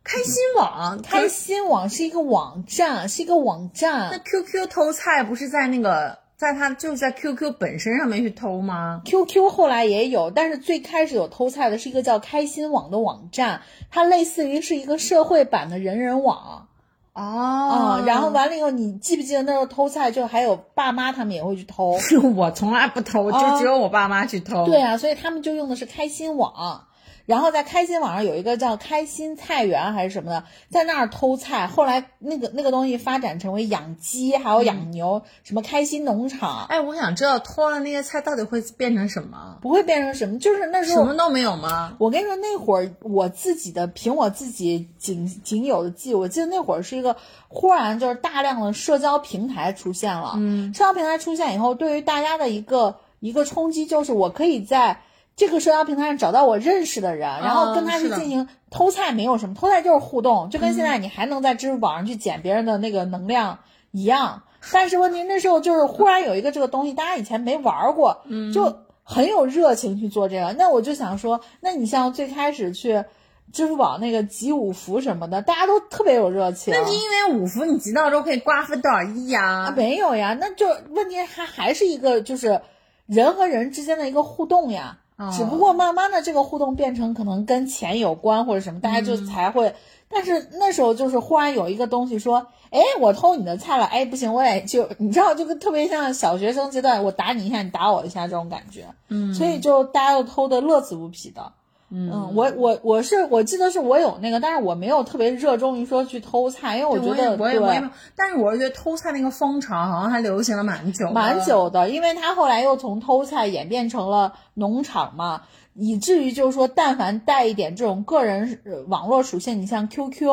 [0.02, 4.10] 开心网，开心网是一个网站，是一个网站。
[4.12, 16.68] 那 QQ 偷菜不是在那个，在他就是在 QQ 本身上面去偷吗？QQ 后来也有，但是最开始有偷菜的是一个叫开心网的网站，它类似于是一个社会版的人人网。
[17.12, 22.00] 哦，然后完了以后，你记不记得那时候偷菜，就还有爸妈他们也会去偷。
[22.00, 24.66] 是 我从来不偷，就只有我爸妈去偷。
[24.66, 26.86] 对啊，所以他们就用的是开心网。
[27.30, 31.68] 然后在开心网上有一个叫开心菜园还是什么的，在那儿偷菜。
[31.68, 36.66] 后来那个那个东西发展成为养鸡，还有养牛，什么开心农场。
[36.66, 39.60] 哎，我想知道偷了那些菜到底会变成什么？
[39.62, 41.94] 不会变成什么，就是那时候什么都没有吗？
[42.00, 47.16] 我跟你说，那会儿我自己的凭我自己仅仅有的记，我记得那会儿是一个
[47.48, 50.34] 忽然就是大量的社交平台出现了。
[50.38, 55.02] 嗯，社交平台出现以后，对于大家的一个一个冲击就是我可以在。
[55.40, 63.60] 这个社交平台上找到我认识的人，然后跟他去进行偷菜，没有什么偷菜就是互动，就跟现在你还能在支付宝上去捡别人的那个能量
[63.92, 64.44] 一样。
[64.74, 68.22] 但是问题那时候就是忽然有一个这个东西，大家以前没玩过，
[68.54, 70.54] 就很有热情去做这个。
[70.58, 73.06] 那我就想说，那你像最开始去
[73.54, 76.74] 支付宝那个集五福什么的，大家都特别有热情。
[76.74, 79.74] 那是因为五福你集到之后可以瓜分多少亿呀？
[79.74, 82.60] 没有呀，那就问题它还是一个就是
[83.06, 84.98] 人和人之间的一个互动呀。
[85.36, 89.76] 只不过慢慢的这个互动变成可能跟钱有关或者什么，大家就才会。
[90.12, 98.88] 但是那时候就是忽然有一个东西说，哎，我偷你的菜了，哎，不行，我也就你知道，就跟特别像小学生阶段，我打你一下，你打我一下这种感觉。
[99.10, 101.54] 嗯，所以就大家都偷的乐此不疲的。
[101.92, 107.84] 嗯，我我我是我记得是我有那个，但是我没有特别热衷于说去偷菜，因为我觉得我也我也，
[108.16, 115.42] 但是我觉得偷菜那个风潮好像还流行了蛮久，蛮久的，因为它后来又从偷菜演变成了农场嘛，
[115.74, 120.30] 以至于就是说，但凡带一点这种个人网络属性，你像 QQ，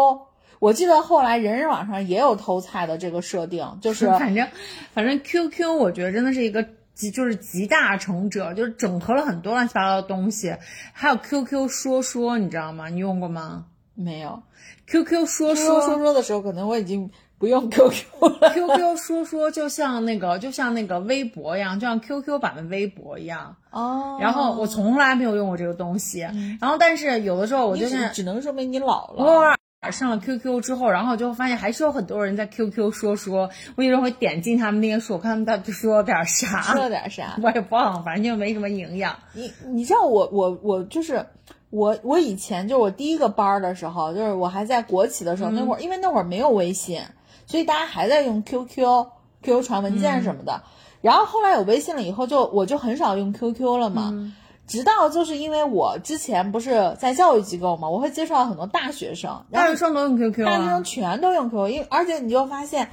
[0.59, 4.47] 我记得后来人人网上也有偷菜的这个设定，就是 反正
[4.93, 6.67] 反正 QQ，我觉得真的是一个。
[6.97, 10.57] 集就是集大成者，就是整合了很多乱七八糟的东西，
[10.95, 12.89] 还有 QQ 说说，你知道吗？
[12.89, 13.67] 你用过吗？
[13.95, 14.43] 没有。
[14.89, 18.05] QQ 说说说说的时候，可能我已经不用 QQ
[18.41, 18.51] 了。
[18.51, 23.57] QQ 说说就像那个，就像那个微博一样，就像 QQ 版的微博一样。
[23.71, 24.19] 哦。
[24.21, 26.21] 然后我从来没有用过这个东西，
[26.61, 29.57] 然后但是有的时候我就是只能说明你老了。
[29.91, 39.17] 上了 QQ 之后，然后就发现还是有很多人在 QQ 说说，我有时候会点进他们那些说，看他们到底说了点啥，说了点啥，我也忘了，反正就没什么营养。
[39.33, 41.27] 你你知道我我我就是
[41.71, 47.03] 我我以前就我第一个班的时候，就是我还在国企的时候，那会儿因为那会儿没有微信，
[47.47, 50.63] 所以大家还在用 QQ，QQ 传文件什么的。
[51.03, 54.33] 然后后来有微信了以后，就我就很少用 QQ 了嘛。
[54.67, 62.91] 直到就是因为我之前不是在教育机构嘛，我会接触到很多大学生，大学生都用 QQ，大学生全都用 QQ，因为而且你就发现，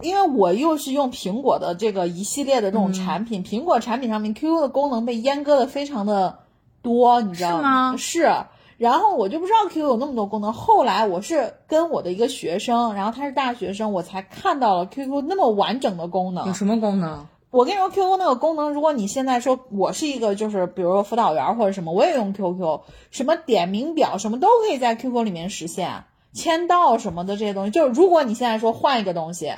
[0.00, 6.40] 因为我又是用苹果的这个一系列的这种产品，苹果产品上面 QQ 的功能被阉割的非常的
[6.82, 7.94] 多，你知道吗？
[7.96, 8.28] 是，
[8.76, 16.48] 然后我就不知道 QQ 有那么多功能，后来我是跟我的一个学生，然后他是大学生，我才看到了 QQ 那么完整的功能。
[16.48, 17.28] 有什么功能？
[17.54, 22.80] 我跟你说，QQ 那个功能，如果你现在说我是一个，就是比如说辅导员或者什么，我也用 QQ，
[23.12, 29.52] 什么点名表什么都可以在 QQ 里面实现，签到什么的这些东西，就是如果你现在说换一个东西，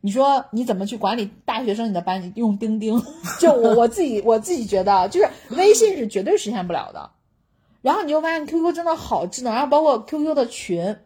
[0.00, 1.90] 你说你怎么去管理大学生？
[1.90, 3.02] 你的班级用钉钉？
[3.38, 7.10] 就我我自己我自己觉得，就是微信是绝对实现不了的。
[7.82, 10.96] 然后你就发现 QQ 真的好智能，然后包括 QQ 的群，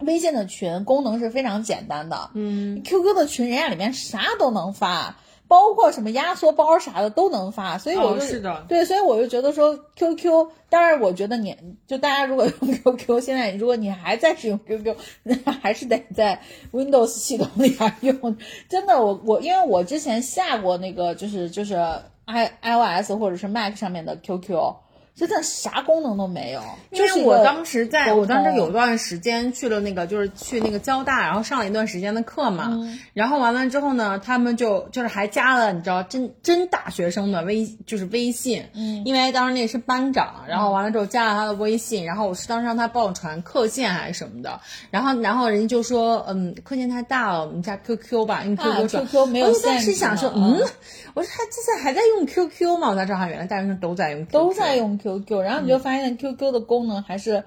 [0.00, 2.30] 微信的群功能是非常简单的。
[2.34, 5.16] 嗯，QQ 的群人家里面啥都能发，
[5.48, 11.56] 包括什么压缩包啥的都能发，所以我就、哦是的对，所以我就觉得说 QQ，当然我觉得你
[11.86, 16.40] 就大家如果用 QQ，现在如果你还在使用 QQ，那还是得在
[16.72, 18.36] Windows 系统里边用。
[18.68, 21.76] 真的，我我因为我之前下过那个就是就是
[22.24, 24.74] i iOS 或者是 Mac 上面的 QQ。
[25.16, 32.68] 真的啥功能都没有，因为我当时在我当时通有段时间去了那个，就是去那个交大，然后上了一段时间的课嘛。
[32.72, 50.68] 嗯然后完了之后呢，他们就就是还加了你知道真真大学生的微就是微信，嗯，因为当时那是班长，然后完了之后加了他的微信，然后我是当时让他帮我传课件还是什么的，然后然后人家就说，嗯，课件太大了，我们加 QQ 吧，因为 QQ 啊、QQ 没有我就当时想说，嗯嗯，
[51.14, 52.90] 我说他现在还在用 QQ 吗？
[52.90, 55.05] 我才知道他原来大学生都在用 QQ，都在用 QQ，
[55.42, 57.42] 然后你就发现 QQ 的功能还是，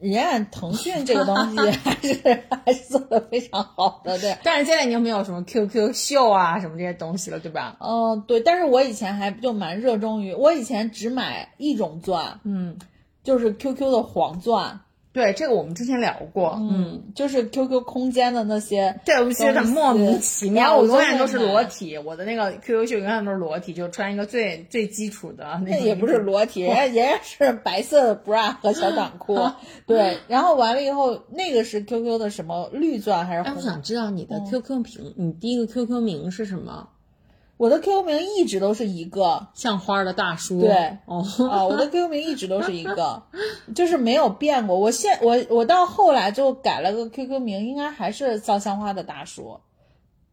[0.00, 4.36] 人家腾讯这个东西 还是还是做的非常好的，对。
[4.42, 7.76] 但是现在已经没有什么 QQ 秀啊什么这些东西了，对吧？
[7.80, 12.76] 嗯，对，但是我以前还就蛮热衷于，我以前只买一种钻，嗯，
[13.22, 14.80] 就是 QQ 的黄钻，
[15.12, 29.38] 对，这个我们之前聊过，嗯，就是 QQ 空间的那些，对，我觉得莫名其妙，然后我永远都是裸体，我的那个 QQ 秀永远都是裸体，就穿一个最最基础的那，那也不是裸体，人家人家是白色的 bra 和小短裤，
[29.86, 33.60] 对，然后完了以后，那个是 QQ 的什么绿钻还是哎，我？
[33.60, 36.88] 想知道你的 QQ 名，你第一个 QQ 名是什么？
[37.62, 40.60] 我的 QQ 名一直都是一个，像花的大叔。
[40.62, 43.22] 对哦，啊，我的 QQ 名一直都是一个，
[43.72, 44.76] 就是没有变过。
[44.76, 49.60] 我现我我到后来就改了个 QQ 名，应该还是造像花的大叔，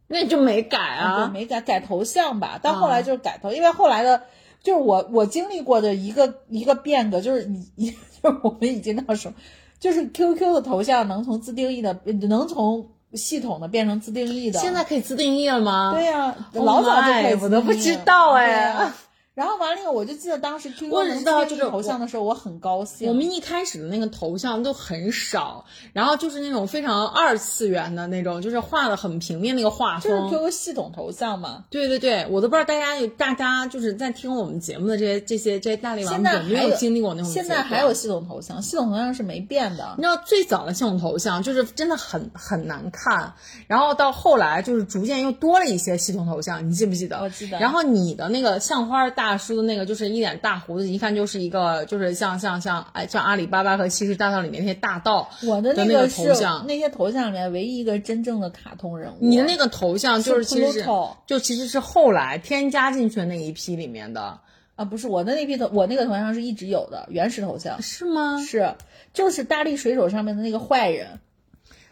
[0.07, 1.31] 那你就没改对，啊？
[1.31, 2.59] 没改改头像吧。
[2.59, 4.23] 到后来就是改头，因为后来的，
[4.63, 7.91] 就是我我经历过的一个一个变革，就是你
[8.23, 9.35] 就是我们已经到什么，
[9.79, 11.95] 就是 QQ 的头像能从自定义的，
[12.27, 14.59] 能从系统的变成自定义的。
[14.59, 15.91] 现在可以自定义了吗？
[15.93, 18.91] 对呀、Oh 老早就可以自我都不知道哎
[19.39, 23.07] 然后完了以后，我就记得当时 QQ 我只能知道就是自定义头像的时候，我很高兴。
[23.07, 30.43] 我们一开始的那个头像都很少，然后就是那种非常二次元的那种，就是画的很平面那个画风就是。
[30.43, 31.63] QQ 系统头像嘛。
[31.69, 37.31] 对对对，我都不知道大家有大家就是在听我们节目的这些这些这些大力现王有没有经历过那种？
[37.31, 40.03] 现在还有系统头像，系统头像是没变的你。
[40.03, 43.33] 知道最早的系统头像就是真的很很难看，
[43.67, 47.21] 然后到后来就是逐渐又多了一些系统头像，你记不记得？
[47.21, 56.65] 我记得然后你的那个像花大叔的那个就是一脸大胡子，一看就是一个就是像像像哎像阿里巴巴和七十大盗里面那些大盗我的的那个头像。
[56.67, 59.17] 那些头像里面唯一一个真正的卡通人物。
[59.21, 60.85] 你的那个头像就是其实是
[61.25, 64.39] 就其实是后来添加进去的那一批里面的，
[64.75, 68.43] 啊，不是我的那批头，我那个头像是一直有的原始头像，是吗？
[68.45, 68.75] 是
[69.13, 71.19] 就是大力水手上面的那个坏人。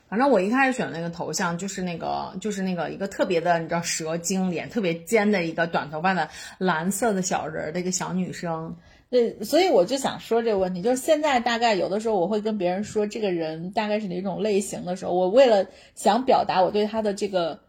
[0.10, 8.76] 反正我一开始选的那个头像就是那个就是那个一个特别的你知道蛇精脸特别尖的一个短头发的蓝色的小人儿的一个小女生。
[9.10, 15.66] 对，所以我就想说这个问题，就是现在大概有的时候我会跟别人说这个人大概是哪种类型的时候，我为了
[15.96, 17.60] 想表达我对他的这个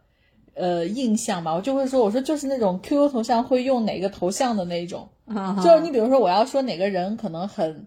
[0.53, 5.09] 呃印象吧，我就会说，我说就是那种 QQ 头像会用哪个头像的那种，
[5.63, 7.85] 就是你比如说我要说哪个人可能很。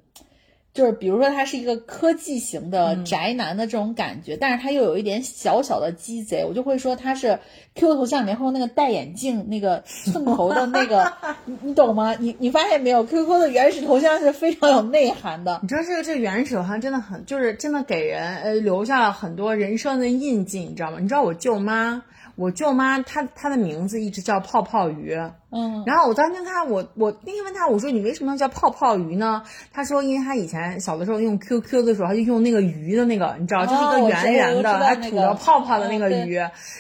[0.75, 7.39] 就是比如说他是一个科技型的宅男的这种感觉，但是他又有一点小小的鸡贼，我就会说他是
[7.75, 11.13] QQ 头像里面会有那个戴眼镜、那个寸头的那个，
[11.45, 12.15] 你你懂吗？
[12.19, 15.59] 你你发现没有？QQ 的原始头像是非常有内涵的。
[15.63, 20.99] 你知道这个这个原始头像真的很就是真的给人呃留下了很多人生的印记，你知道吗？
[21.01, 22.03] 你知道我舅妈，
[22.43, 25.17] 我舅妈她她的名字一直叫泡泡鱼。
[25.55, 29.43] 嗯，然后我当时跟她，我我那天问她，我说你为什么要叫泡泡鱼呢？
[29.73, 36.37] 她说，因为她以前小的时候用 QQ 的时候，她就用那个鱼的那个，你知道，就是一个圆圆的，还那个吐着泡泡的那个嗯鱼。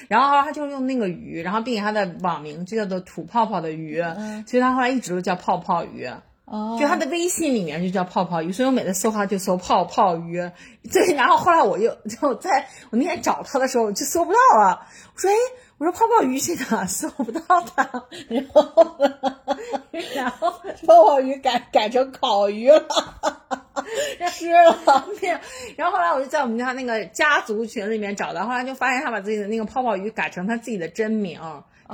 [0.08, 4.02] 然后她就用那个鱼，然后并且她的网名就叫做吐泡泡的鱼，
[4.46, 6.10] 所以她后来一直都叫泡泡鱼。
[6.52, 10.36] 哦，就他的微信里面就叫泡泡鱼，所以我每次搜他就搜泡泡鱼。
[10.92, 15.34] 对，然后后来我又就在我那天找他的时候就搜不到了，我说哎，
[15.78, 16.84] 我说泡泡鱼去哪？
[16.84, 17.88] 搜不到他。
[18.28, 19.98] 然后呢？
[20.14, 20.50] 然后
[20.86, 22.86] 泡泡鱼改改成烤鱼了，
[24.30, 24.76] 吃了。
[25.76, 31.40] 然后后来我就在我们家那个家族群里面找到，后来就发现他把自己的那个泡泡鱼改成他自己的真名，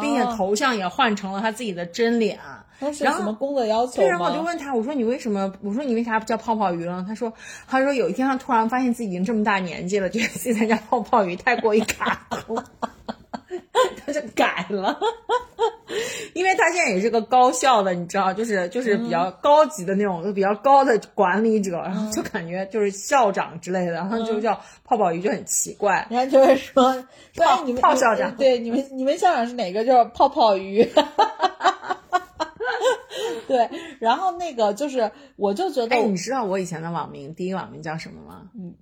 [0.00, 2.40] 并且头像也换成了他自己的真脸。
[2.80, 4.42] 那是然后什么工作要求对，然后我就？
[4.42, 5.52] 问他，我说你为什么？
[5.62, 7.04] 我说你为啥不叫泡泡鱼了？
[7.06, 7.32] 他说，
[7.66, 12.62] 他说有一天他突然发现自己已经这么大年纪了，觉得自己在叫泡泡鱼太过于卡通。
[14.04, 14.98] 他就改了，
[16.34, 26.06] 因为他现在也是个高校的，你知道，就是就是比较高级的那种，就比较高的管理者，然后就感觉就是校长之类的，然后就叫泡泡鱼，就很奇怪。
[26.10, 26.92] 人家就会说
[27.32, 29.84] 说泡哎你们泡校长对你们你们校长是哪个？
[29.84, 30.88] 就是泡泡鱼。
[33.48, 38.42] 对，然后那个就是，我就觉得哎，你知道我以前的网名第一网名叫什么吗？
[38.54, 38.74] 嗯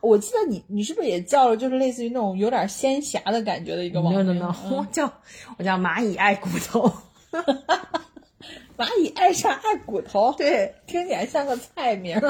[0.00, 5.12] 我记得你你是不是也叫了，就是类似于那种有点仙侠的感觉的一个网 no 名 no no，我叫
[5.58, 6.90] 我叫蚂蚁爱骨头。
[8.78, 12.22] 蚂蚁爱上爱骨头， 对，听起来像个菜名儿。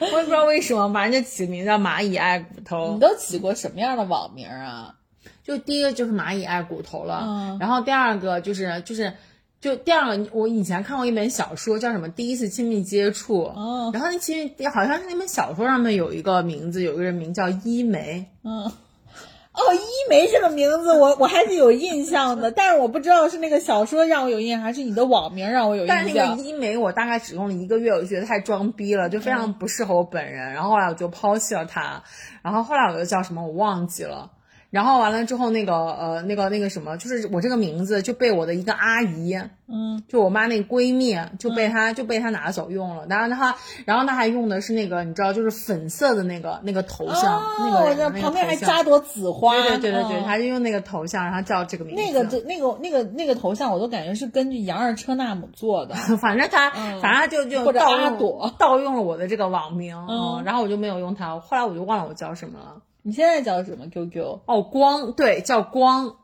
[0.00, 3.00] 我也不知道为什么，反正就起名叫蚂蚁爱骨头你。
[3.00, 4.94] 都起过什么样的网名啊？
[5.42, 9.14] 就第一个就是蚂蚁爱骨头了，嗯然后第二个就是就是
[9.60, 26.42] 就第二个，我以前看过一本小说，叫什么《第一次亲密接触》，哦然后那亲密好像是那本小说上面有一个名字，有一个人名叫一梅，嗯，哦，一梅这个名字我我还是有印象的，但是我不知道是那个小说让我有印象，还是你的网名让我有印象但是那个。
[26.42, 32.04] 一梅我大概只用了一个月，我就觉得太装逼了，就非常不适合我本人，然后后来我就抛弃了它，
[32.42, 34.30] 然后后来我又叫什么我忘记了。
[34.70, 39.34] 然后完了之后，那个呃，那个那个什么，就是我这个名字就被我的一个阿姨，
[39.66, 43.56] 嗯，就我妈那个闺蜜就被她、就被她拿走用了，然后她
[43.86, 49.54] 然后她还用的是那个你知道就是粉色的那个那个头像，那个那个旁边还头像扎朵紫花。
[49.54, 52.02] 对对对对对，嗯她就用那个头像，然后叫这个名字。
[52.02, 55.94] 那个就那个那个那个头像，我都感觉是根据杨二车纳姆做的。
[56.20, 56.68] 反正她、
[57.00, 62.82] 反正就就盗用阿朵盗用了我的这个网名，嗯然后我就没有用它，后来我就忘了我叫什么了。
[63.02, 64.40] 你现在叫什么 QQ？
[64.46, 66.16] 哦，光对叫光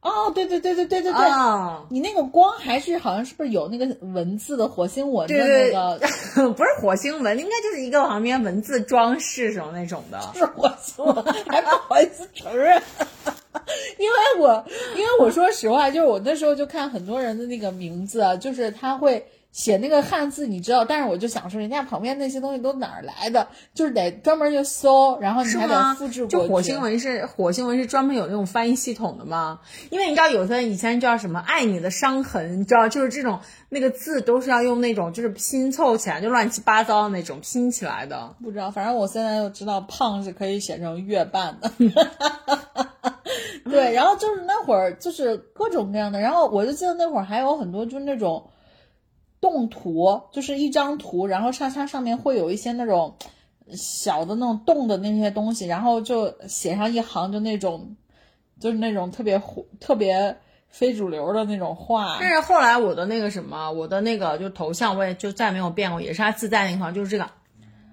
[0.00, 1.26] 哦，对对对对对对对。
[1.26, 6.50] 啊，你那个光还是好像是不是有那个文字的火星文的对对那个？
[6.54, 10.20] 不是火星文，应该就是一个旁边文字装饰什么那种的。
[10.34, 12.80] 是火星文，还不好意思承认。
[13.98, 14.64] 因为我，
[14.96, 23.48] 因为我说实话，就是我那时候就看很多人的那个名字啊，就是他会写那个汉字，你知道，但是我就想说，人家旁边那些东西都哪儿来的？
[23.74, 26.36] 就是得专门去搜，然后你还得复制过去。
[26.36, 29.60] 就火星文是火星文是专门有那种翻译系统的吗？
[29.90, 38.36] 因为你知道有的以前叫什么“爱你的伤痕”，你知道就是这种那个字都是要用那种就是拼凑起来就乱七八糟的那种拼起来的。
[38.42, 41.72] 不知道，反正我现在就知道胖是可以写成月半的。
[43.64, 48.50] 对， 然后就是那会儿就是各种各样的，然后我就记得那会儿还有很多就是那种
[49.40, 53.14] 动图，就是一张图，然后上它上面会有一些那种
[53.72, 57.96] 小的那种动的那些东西，然后就写上一行，就那种
[58.58, 60.36] 就是那种特别火特别
[60.68, 62.16] 非主流的那种话。
[62.20, 67.28] 但是后来我的那个什么，我的那个就头像我也就再没有变过，也是他自带那款，就是这个。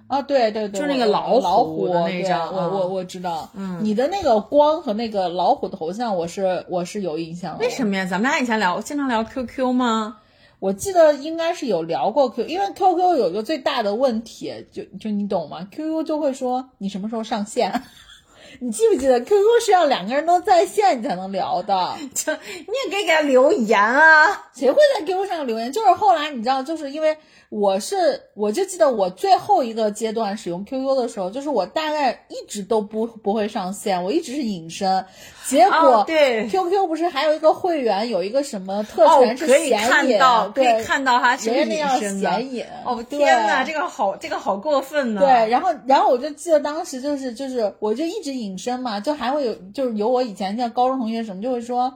[0.07, 7.65] 啊，对对对，就是那个我老老虎的那张啊我我我知道，嗯，你的那个光和那个老虎头像，我是我是有印象的。
[7.65, 8.05] 为什么呀？
[8.05, 10.17] 咱们俩以前聊经常聊 QQ 吗？
[10.59, 17.81] 我记得应该是有聊过 Q，因为 QQ 有一个最大的问题，就就你懂吗？QQ 就会说你什么时候上线。
[18.61, 19.35] 你记不记得 QQ
[19.65, 21.93] 是要两个人都在线你才能聊的？
[22.15, 24.49] 就你也可以给他留言啊。
[24.53, 25.69] 谁会在 QQ 上留言？
[25.73, 27.17] 就是后来你知道，就是因为
[27.49, 27.95] 我是，
[28.33, 35.05] 我就记得我最后一个阶段使用 QQ 的时候，就是我大概一直都不不会上线，我一直是隐身。
[35.47, 42.29] 结果、哦对 QQ 不是还有一个会员，有一个什么特哦权是可以显影，看到，可以看到他是隐身的。
[42.31, 42.67] 显眼。
[42.83, 45.21] 哦对天哪，这个好，这个好过分呢。
[45.21, 51.93] 对，然后然后我就记得当时就是就是我就一直隐身嘛，就还会有就是有我以前像高中同学什么就会说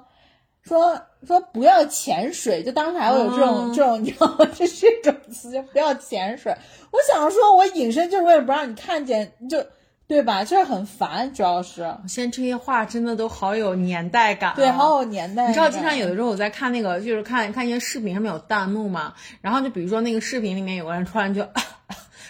[0.69, 4.47] 说说不要潜水，就当时还会有这种、嗯这种你知道吗？
[4.55, 6.55] 这是一种词，就不要潜水。
[6.91, 9.65] 我想说，我隐身就是为了不让你看见，就
[10.07, 10.43] 对吧？
[10.43, 14.55] 就是很烦，主要是现在这些话真的都好有年代感、啊。
[14.55, 15.51] 对，好有年代感。
[15.51, 21.47] 你知道，经常有的时候我在看那个，就是看看一些视频上面有弹幕嘛，然后就比如说那个视频里面有个人突然就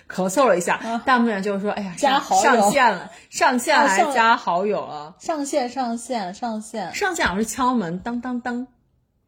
[0.10, 5.16] 咳嗽了一下，弹幕上就是说：“哎呀，加好友上线了，上线来加好友了。
[5.20, 8.66] 上线上线上线，上线好像是敲门，当当当，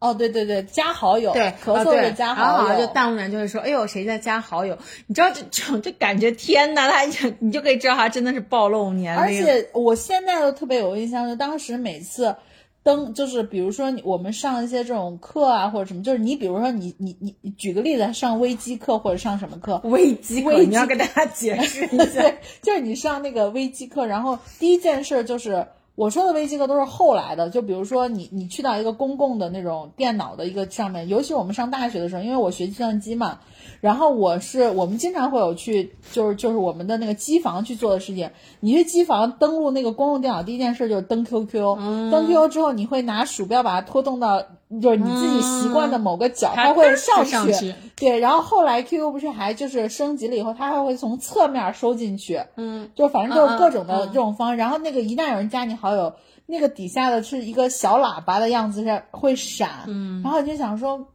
[0.00, 4.76] 哦，对对对，加好友，对，咳嗽就加然后好好友，像就弹幕上就会说：“哎呦，谁在加好友？”
[5.06, 9.22] 你知道这这种这感觉，天呐，他 就你就可以知道他真的是暴露年龄。
[9.22, 12.34] 而且我现在都特别有印象，就当时每次
[12.82, 22.22] 登，就是比如说我们上一些这种课啊或者什么，就是你比如说你你你你举个例子，上微机课或者上什么课， 危机课，机你要给大家解释一下。
[22.22, 33.40] 对，就是你上那个微机课，然后第一件事就是我说的危机课都是后来的，就比如说你你去到一个公共的那种电脑的一个上面，尤其我们上大学的时候，因为我学计算机嘛，
[33.80, 38.30] 然后我是我们经常会有去就是就是我们的那个机房去做的事情。
[38.60, 44.42] 你去机房登录那个公共电脑，第一件事就是登 QQ，、登 QQ 之后你会拿鼠标把它拖动到
[44.80, 54.56] 就是你自己习惯的某个角，它会上上去对，然后后来 QQ 不是还就是升级了以后，它还会从侧面收进去，嗯，就反正就是各种的这种方式。
[54.56, 56.14] 然后那个一旦有人加你好友，
[56.46, 59.84] 那个底下的是一个小喇叭的样子，是会闪。
[59.86, 61.06] 嗯，然后你就想说，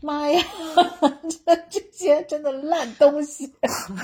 [0.00, 0.42] 妈呀，
[1.46, 3.52] 这这些真的烂东西。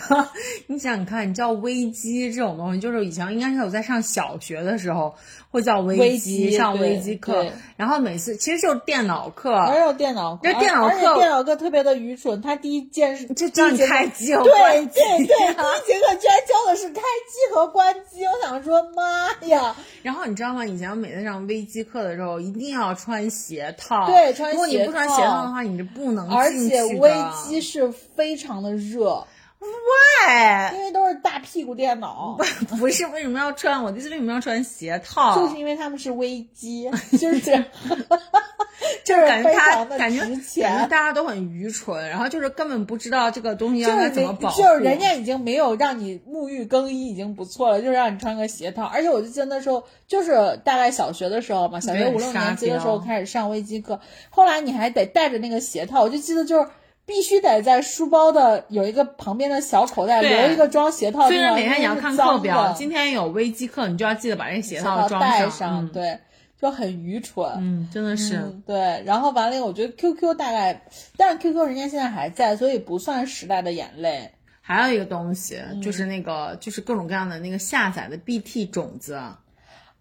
[0.66, 5.14] 你想想看，你知道危机这种东西，就是以前应该是我在上小学的时候
[5.54, 7.46] 会叫微微机，机上对微机课，
[7.76, 20.66] 然后每次其实就是电脑课，还有电脑课，这电脑而且课电脑课特别的愚蠢，他第一件事就让你开机和对关对对，第一节课居然教的是开机和关机，我想说妈呀，然后你知道吗？
[20.66, 24.08] 以前我每次上微机课的时候，一定要穿鞋套。
[24.08, 27.12] 对穿鞋套如果你不穿鞋套的话，你就不能而进去的且微
[27.44, 29.24] 机是非常的热，
[29.64, 32.38] 对，因为都是大屁股电脑。
[32.78, 33.82] 不 是为什么要穿？
[33.82, 35.36] 我的意思为什么要穿鞋套？
[35.36, 37.40] 就是因为他们是危机， 就是
[39.04, 40.62] 就是感觉他非常的感觉感觉。
[40.88, 44.62] 大家都很愚蠢，然后就是根本不知道这个东西就是要该怎么人保护。
[44.62, 48.84] 就是人家已经没有让你沐浴更衣已经不错了，就是让你穿个鞋套。
[48.84, 54.00] 而且我就记得那时候就是大概小学的时候嘛，小学五六年级的时候开始上微机课，
[54.30, 56.02] 后来你还得带着那个鞋套。
[56.02, 56.66] 我就记得就是
[57.06, 65.84] 必须得在书包的有一个旁边的小口袋留一个装鞋套的地方，虽然每天你要看课表，今天有微机课，你就要记得把这鞋鞋套装带上。
[65.84, 66.18] 嗯对，
[66.60, 67.46] 就很愚蠢。
[67.58, 68.36] 嗯，真的是。
[68.36, 70.82] 嗯，对，然后完了以后，我觉得 QQ 大概，
[71.16, 74.30] 但是 QQ 人家现在还在，所以不算时代的眼泪。
[74.62, 79.20] 还有一个东西，嗯就是那个，就是各种各样的那个下载的 BT 种子。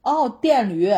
[0.04, 0.90] 哦，电驴，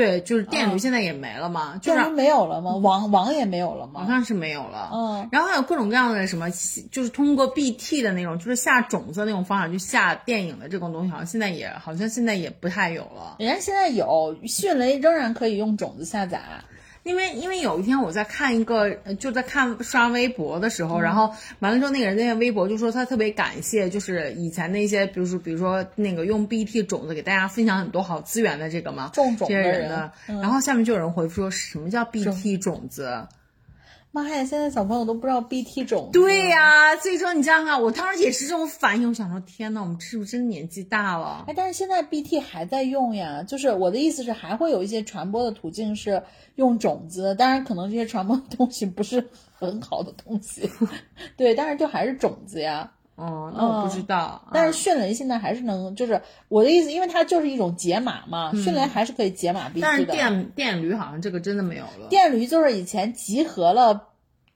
[0.00, 2.74] 对，就是电驴嗯现在也没了嘛，就是没有了吗？
[2.76, 4.00] 网网也没有了吗？
[4.00, 4.90] 好像是没有了。
[4.92, 6.48] 嗯，然后还有各种各样的什么，
[6.90, 13.36] 就是通过 BT 的那种，就是下种子的那种方法去下电影的这种东西，好像现在也好像现在也不太有了。
[13.38, 16.40] 人家现在有迅雷仍然可以用种子下载。
[17.02, 21.02] 因为因为有一天我在看一个，呃就在看刷微博的时候，嗯。
[21.02, 30.40] 然后完了之后，那个人在那个微博就说他特别感谢，就是以前那些，比如说比如说那个用 BT 种子给大家分享很多好资源的这个嘛，这些种种的人人的，嗯。
[30.40, 33.26] 然后下面就有人回复说什么叫 BT 种子？
[34.12, 36.18] 妈呀，现在小朋友都不知道 BT 种子。
[36.18, 41.44] 对呀、所以说你这样看，我当时也是这种反应，我想说天呐，我们是不是真年纪大了？
[41.46, 46.22] 哎，但是现在 BT 还在用呀，就是我的意思是，还会有一些传播的途径是
[46.56, 50.68] 用种子，当然可能这些传播的东西不是很好的东西，
[51.38, 52.92] 对，但是就还是种子呀。
[53.20, 54.40] 哦，那我不知道。
[54.52, 59.80] 但是嗯迅雷现在还是能，就是我的意思，因为它就是一种解码嘛，迅雷还是可以解码 BT 的。
[59.82, 62.08] 但是电电驴好像这个真的没有了。
[62.08, 64.08] 电驴就是以前集合了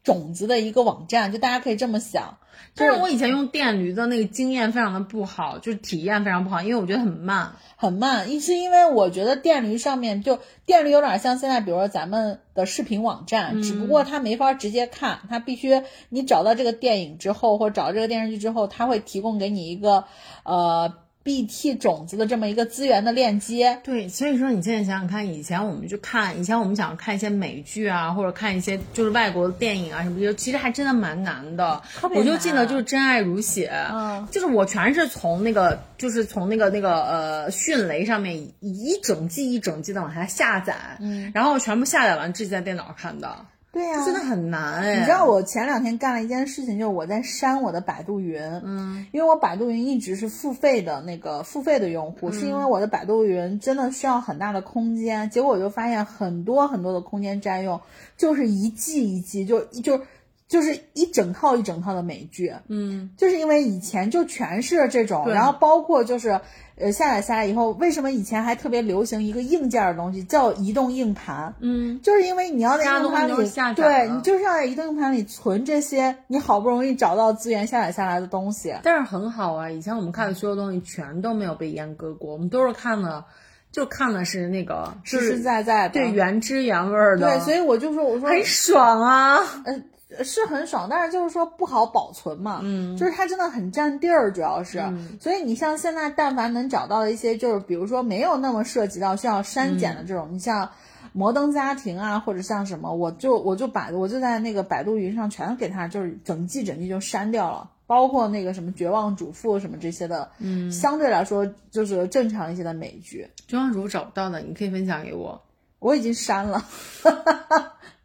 [0.04, 2.38] 种子的一个网站，就大家可以这么想。
[2.76, 7.52] 但是我以前用电驴的那个经验非常的不好，就是体验非常不好，因为我觉得很慢。
[7.76, 20.04] 很慢，一是因为我觉得电驴上面就电驴有点像现在，比如说咱们的视频网站，只不过它没法直接看，它必须你找到这个电影之后，或者找到这个电视剧之后，它会提供给你一个
[20.44, 20.94] 呃
[21.24, 23.80] BT 种子的这么一个资源的链接。
[23.82, 31.82] 对，所以说你现在想想看，以前我们就看，以前我们想看一些美剧啊，或者看一些就是外国的电影啊什么的，其实还真的蛮难的。
[32.14, 45.00] 我就记得就是《真爱如血》，嗯就是我全是从那个就是从那个那个呃迅雷上面一一整季一整季的往下下载，嗯，然后全部下载完自己在电脑上看的，对呀、就真的很难哎。
[45.00, 57.80] 你知道我前两天干了一件事情，就是我在删我的百度云，嗯，因为我百度云一直是付费的那个付费的用户，是因为我的百度云真的需要很大的空间，结果我就发现很多很多的空间占用，
[58.16, 60.00] 就是一季一季就就
[60.46, 66.38] 就是一整套一整套的美剧，嗯，就是因为以前就全是这种，然后包括就是
[66.76, 71.54] 呃下载下来以后，为什么以前还特别流行一个硬件的东西叫移动硬盘？
[71.60, 78.74] 嗯，就是因为你要在移动硬盘里下，对你就是要在移动硬盘里存这些你好不容易找到资源下载下来的东西。
[78.82, 83.24] 但是很好啊，以前我们看的所有东西全都没有被阉割过，我们都是看的，
[83.72, 89.38] 就看的是那个实实在在的，对原汁原味儿的，对，所以我就说，我说很爽啊。
[89.64, 89.82] 呃
[90.22, 94.82] 是很爽，但是就是说不好保存嘛，嗯，就是它真的很占地儿，主要是，
[95.20, 100.70] 所以你像现在但凡能找到的一些，就是比如说没有那么涉及到需要删减的这种，你像
[101.12, 107.70] 摩登家庭啊，或者像什么，我就我就把我就在那个百度云上全给它就是整季整季就删掉了。
[107.86, 113.28] 包括那个什么《绝望主妇》什么这些的，嗯，相对来说就是正常一些的美剧。
[113.46, 115.42] 绝望主妇找不到的，你可以分享给我。
[115.80, 116.64] 我已经删了。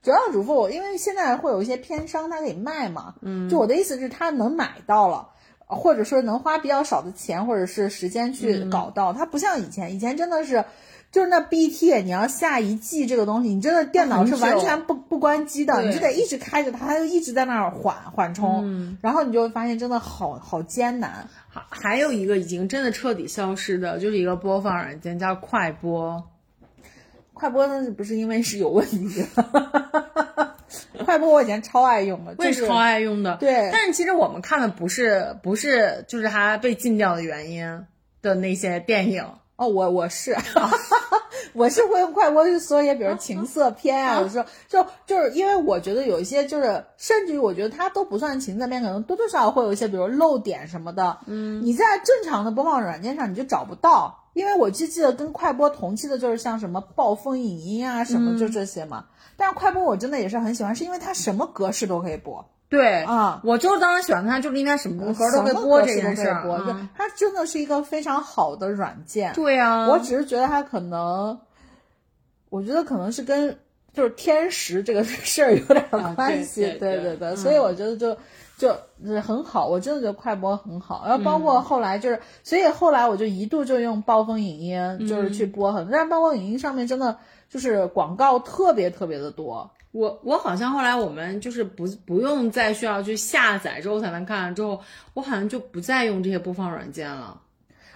[0.01, 3.15] 绝望主妇，因为现在会有一些偏商，他可以卖嘛。
[3.21, 5.27] 嗯，就我的意思是，他能买到了，
[5.67, 9.11] 或者说能花比较少的钱或者是时间去搞到。
[9.11, 10.63] 它不像以前，以前真的是，
[11.11, 21.27] 就是那 BT，你要下一季这个东西，你真的电脑是完全不不关机的，你就得一直开着它，它就一直在那儿缓缓冲，然后你就会发现真的好好艰难。
[21.49, 26.23] 还还有一个已经真的彻底消失的，就是一个播放软件叫快播。
[27.39, 29.25] 快播呢，不是因为是有问题。
[31.05, 33.37] 快播我以前超爱用的，我也超爱用的。
[33.37, 37.85] 对，但是其实我们看的不是不是就是它被禁掉的原因
[38.21, 39.25] 的那些电影
[39.55, 40.35] 哦，我我是，
[41.53, 51.17] 我是会用快播去搜一些，比如情色片啊，有时候就就是因为我觉得有一些就是，甚至于我觉得它都不算情色片，可能多多少少会有一些，比如漏点什么的。
[51.25, 54.25] 嗯，你在正常的播放软件上你就找不到。
[54.39, 59.03] 因为我就记得跟快播同期的就是像什么暴风影音啊什么就这些嘛，
[59.35, 62.49] 但是快播我真的也是很喜欢，是因为它什么格式都可以播。
[62.69, 66.89] 对啊，我就是当时喜欢它，就是因为什么格都可以播这件事儿。
[66.95, 69.33] 它真的是一个非常好的软件。
[69.33, 71.37] 对呀，我只是觉得它可能，
[72.49, 73.57] 我觉得可能是跟
[73.91, 75.85] 就是天时这个事儿有点
[76.15, 76.61] 关系。
[76.79, 78.17] 对对对，所以我觉得就。
[78.59, 78.75] 就
[79.21, 87.17] 很好，我真的觉得快播很好，然后包括后来就是，所以后来我就一度就用暴风影音，就是去播很多，但是暴风影音上面真的
[87.49, 89.71] 就是广告特别特别的多。
[89.91, 94.81] 我我好像后来我们就是不不用再需要去下载之后才能看，之后
[95.13, 97.39] 我好像就不再用这些播放软件了，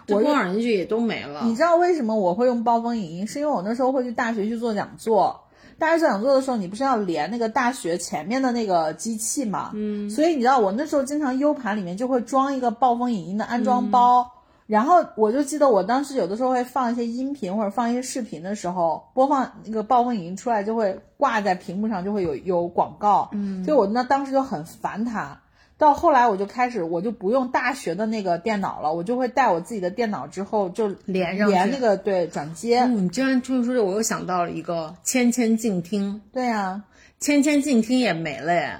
[0.07, 1.41] 播放软件也都没了。
[1.43, 3.27] 你知道为什么我会用暴风影音？
[3.27, 5.42] 是因为我那时候会去大学去做讲座。
[5.83, 9.71] 大学做讲座的时候，你不是要连那个大学前面的那个机器嘛？
[9.73, 14.31] 嗯，所以你知道我那时候经常 U 盘里面就会装一个暴风影音的安装包，
[14.65, 25.37] 然后我就记得我当时有的时候会放一些音频或者放一些视频的时候，播放那个暴风影音出来就会挂在屏幕上，就会有有广告，嗯，所以我那当时就很烦它。
[25.83, 32.85] 到后来我就开始，我就不用大学的那个电脑了，我就会带我自己的电脑，之后就连上连那个对转接。
[32.85, 36.21] 你竟然说这，我又想到了一个千千静听。
[36.31, 36.83] 对呀，
[37.19, 38.79] 千千静听也没了耶。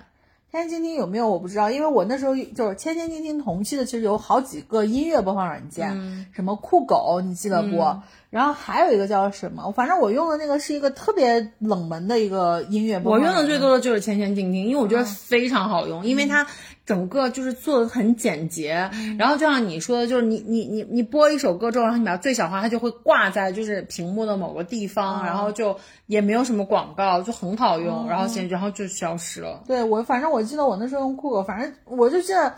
[0.51, 7.83] 千千静听有没有我不知道，因为我那时候就是千千静听同期的，其实有好几个音乐播放软件，什么酷狗，你记得不？
[8.29, 9.71] 然后还有一个叫什么？
[9.71, 13.13] 反正我用的那个是一个特别冷门的一个音乐播。
[13.13, 16.45] 我用的最多的就是千千静听，因为我觉得非常好用，因为它
[16.86, 18.89] 整个就是做的很简洁。
[19.17, 25.77] 然后就像你说的，就是你你你你播一首歌之后，然后你把它最小化，它就会挂在就是屏幕的某个地方，然后就
[26.07, 28.07] 也没有什么广告，就很好用。
[28.07, 29.63] 然后现然后就消失了。
[29.67, 32.53] 对我反正我记得我那时候用酷狗，反正我就记得。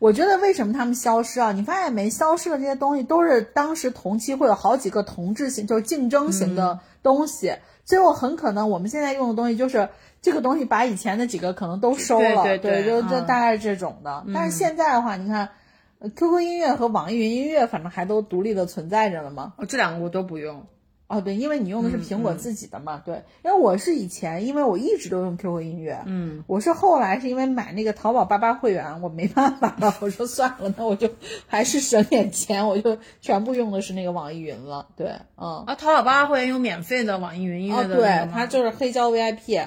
[0.00, 1.50] 我觉得为什么他们消失啊？
[1.50, 2.08] 你发现没？
[2.08, 7.56] 消失的这些东西都是当时同期会有好几个同质型，就是竞争型的东西。
[7.84, 9.88] 最后很可能我们现在用的东西就是
[10.20, 12.42] 这个东西，把以前的几个可能都收了。
[12.42, 14.24] 对对对，就就大概是这种的。
[14.34, 15.50] 但是现在的话，你看
[16.00, 19.54] ，QQ 音乐和网易云音乐反正还都独立的存在着了吗？
[19.56, 20.66] 哦这两个我都不用。
[21.08, 31.08] 哦，对，因为你用的是苹果自己的嘛，对，因为我是以前，因为我一直都用 QQ 音乐，嗯，我是后来是因为买那个淘宝八八会员，我没办法了， 我说算了，那我就
[31.46, 39.66] 还是省点钱，我就全部用的是那个网易云了，对，嗯，啊，淘宝八八会员有免费的网易云音乐的，对，它就是黑胶 VIP，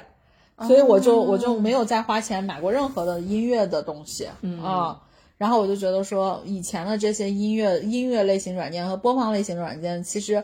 [0.67, 4.27] 所以我就我就没有再花钱买过任何的音乐的东西，
[4.63, 4.99] 啊，
[5.37, 10.43] 然后我就觉得说以前的这些音乐音乐类型软件和播放类型软件，其实。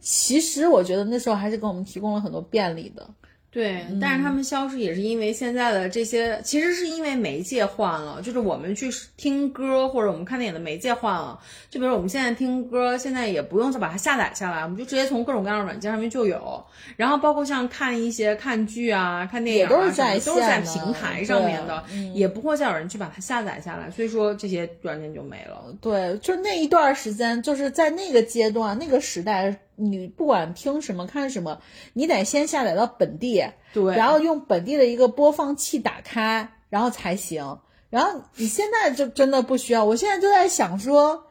[0.00, 3.04] 其实我觉得那时候还是给我们提供了很多便利的。
[3.50, 11.40] 对，但是他们消失也是因为现在的这些，其实是因为媒介换了，就是我们去听歌或者我们看电影的媒介换了。
[11.70, 16.62] 就比如我们现在听歌，现在也不用再把它下载下来，我们就直接从各种各样的软件上面就有。
[16.94, 21.82] 然后包括像看一些看剧啊、看电影啊，都是在都是在平台上面的，
[22.12, 25.74] 也不会再有人去把它下载下来，所以说这些软件就没了。
[25.80, 29.58] 对，就那一段时间，就是在那个阶段、那个时代。
[29.80, 31.60] 你不管听什么看什么，
[31.92, 37.60] 你得先下载到本地，对，然后用本地的一个播放器打开，然后才行。
[37.88, 41.26] 然后你现在就真的不需要，我现在就在想说，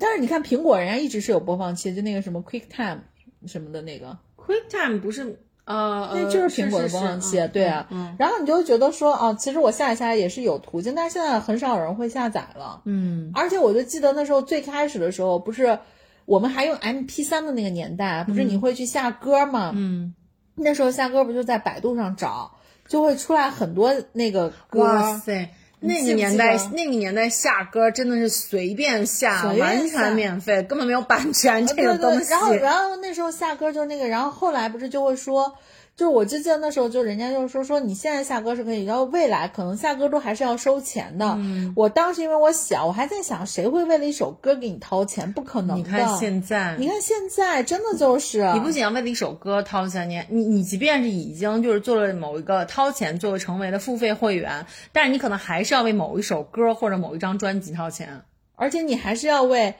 [0.00, 3.00] 但是你看苹果人家一直是有播放器，就那个什么 QuickTime
[3.46, 7.86] 什么的那个 QuickTime 不是呃，那就是苹果的播放器，对啊。
[8.18, 12.80] 然后你就觉得说，哦，其实我下载下来也是有途径，但是现在很少有人会下载了。
[12.86, 15.78] 嗯，而且我就记得那时候最开始的时候不是。
[16.24, 19.72] 我们还用 M P 三的那个年代，不是你会去下歌吗？
[19.74, 20.14] 嗯，
[20.54, 22.52] 那时候下歌不就在百度上找，
[22.86, 24.80] 就会出来很多那个歌。
[24.80, 25.50] 哇塞，
[25.80, 32.30] 那个年代得，那个年代下歌真的是随便下，完全免费，根本没有版权这个东西。
[32.30, 35.56] 然后然后那时候下歌就是那个，然后后来不是就会说。
[36.02, 41.36] 就是我就记得那时候，就人家就说说你现在下歌是可以，然后未来可能下歌都还是要收钱的。
[41.38, 45.32] 嗯我当时因为我小，我还在想谁会为了一首歌给你掏钱？
[45.32, 45.74] 不可能的。
[45.76, 58.22] 你看现在，你看现在真的就是你不仅要为了一首歌掏钱，你你你即便是已经就是做了某一个掏钱作为成为了付费会员，但是你可能还是要为某一首歌或者某一张专辑掏钱。
[58.56, 59.74] 而且你还是要为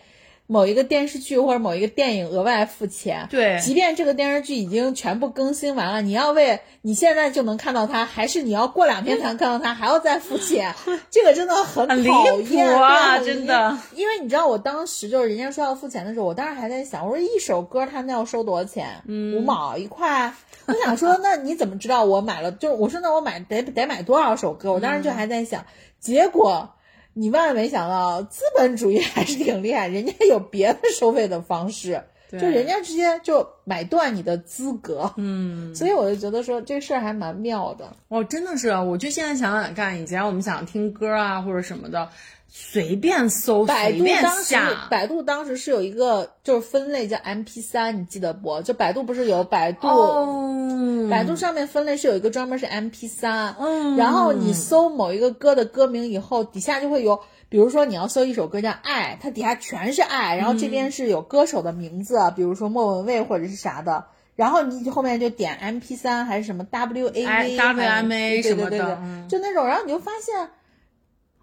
[0.46, 3.26] 某一个电视剧或者某一个电影额外付钱。
[3.30, 10.74] 对即便这个电视剧已经全部更新完了，你要为你现在就能看到它，还是你要过两天才能看到它，还要再付钱，
[11.10, 13.78] 这个真的很讨厌谱啊真的。
[13.94, 19.02] 因为你知道，我当时就是人家说要付钱的时候，我当时还在想，我说一首歌他那要收多少钱？
[19.06, 20.34] 嗯五毛一块。
[20.64, 22.52] 我想说，那你怎么知道我买了？
[22.52, 24.72] 就是我说，那我买得得买多少首歌？
[24.72, 25.64] 我当时就还在想，
[25.98, 26.70] 结果
[27.14, 35.12] 你万万没想到，资本主义还是挺厉害，人家有别的收费的方式，就人家直接就买断你的资格。
[35.16, 37.94] 嗯，所以我就觉得说这事儿还蛮妙的。
[38.08, 42.08] 哦，真的是，我就现在想想看，以前我们想听歌啊或者什么的，
[42.54, 44.56] 随便搜，百度当时，，
[44.90, 48.60] 百度当时是有一个就是分类叫 MP 三，你记得不？
[48.60, 49.88] 就百度不是有百度。
[49.88, 64.04] 哦，百度上面分类是有一个专门是 MP 三，嗯然后你搜某一个歌的歌名以后，底下就会有，比如说你要搜一首歌叫《爱》，它底下全是爱，然后这边是有歌手的名字，比如说莫文蔚或者是啥的，
[64.36, 70.50] 然后你后面就点 MP 三还是什么 WAV 哎 WMA 什么的对对对对嗯就那种，然后你就发现。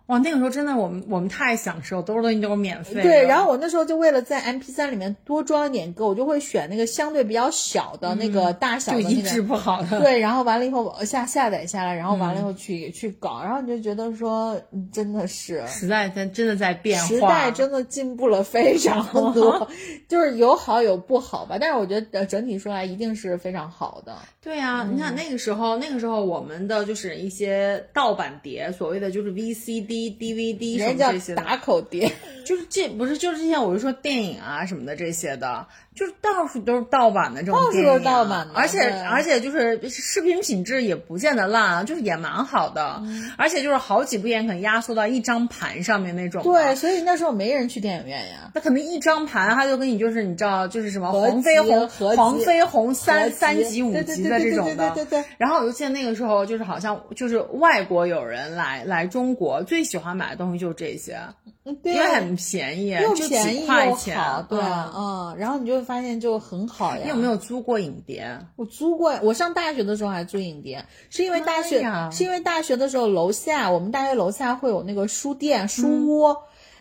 [0.09, 3.03] 哇，那个时候真的我们我们太享受，都是东西都是免费的。
[3.03, 9.09] 对，然后我那时候就为了在 MP 三里面多装一点歌，我就会选那个相对比较小的那个大小的那个。
[9.09, 9.99] 就一致不好的。
[9.99, 19.67] 对，然后完了以后我下下载下来，然后完了以后去、去搞，然后你就觉得说，嗯真的是时代在真的在变化，时代真的进步了非常 多，
[20.07, 24.17] 就是有好有不好吧，但是我觉得呃整体说来一定是非常好的。
[24.41, 32.11] 对呀、你看那个时候，那个时候我们的就是一些盗版碟，所谓的就是 VCD、DVD 什么这些打口碟，
[32.45, 35.67] 就是这不是就是之前我是说电影啊什么的这些的，
[35.99, 48.49] 就是到处都是盗版的这种到处都是盗版的而且而且就是视频品质也不见得烂啊，就是也蛮好的，嗯而且就是好几部电影可能压缩到一张盘上面那种，对，所以那时候没人去电影院呀。
[48.55, 54.91] 那可能一张盘，他就跟你就是你知道，就是什么黄飞鸿、黄飞鸿三三级、五对对集的这种的。
[54.91, 61.51] 对对对然后我就记得那个时候，就是好像就是外国友人来来中国，最喜欢买的东西就是这些，嗯
[61.83, 64.41] 对啊因为很便宜，又便宜又好，。
[64.43, 67.01] 对，嗯嗯，然后你就会发现就很好呀。
[67.03, 68.39] 你有没有租过影碟？
[68.55, 76.35] 我租过，我上大学的时候还租影碟，是因为大学，是因为大学的时候楼下，我们大学楼下会有那个书店、书嗯屋。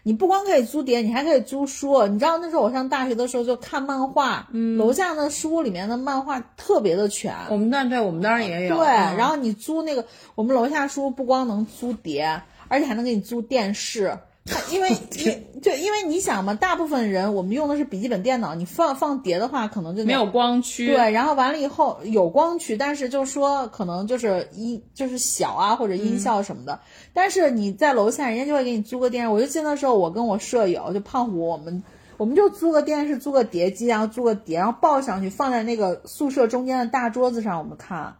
[0.05, 2.07] 你不光可以租碟，你还可以租书。
[2.07, 7.35] 你知道那时候我上大学的时候就看漫画，嗯楼下的书屋里面的漫画特别的全。
[7.51, 8.77] 我们那对，我们当然也有。
[8.77, 14.17] 对，嗯然后你租那个，我们楼下书不光能租碟，而且还能给你租电视。
[14.51, 20.87] 它 因为因就因为你想嘛，大部分人我们用的是笔记本电脑，你放放碟的话，可能就没有光驱。
[20.87, 26.81] 对，然后完了以后有光驱，但是就说可能就是音就是小啊或者音效什么的。
[27.13, 29.29] 但是你在楼下，人家就会给你租个电视。
[29.29, 31.83] 我就记得那时候我跟我舍友就胖虎，我们
[32.17, 38.17] 我们就租个电视，租个碟机，然后租个碟，然后抱上去放在那个宿舍中间的大桌子上，我们看。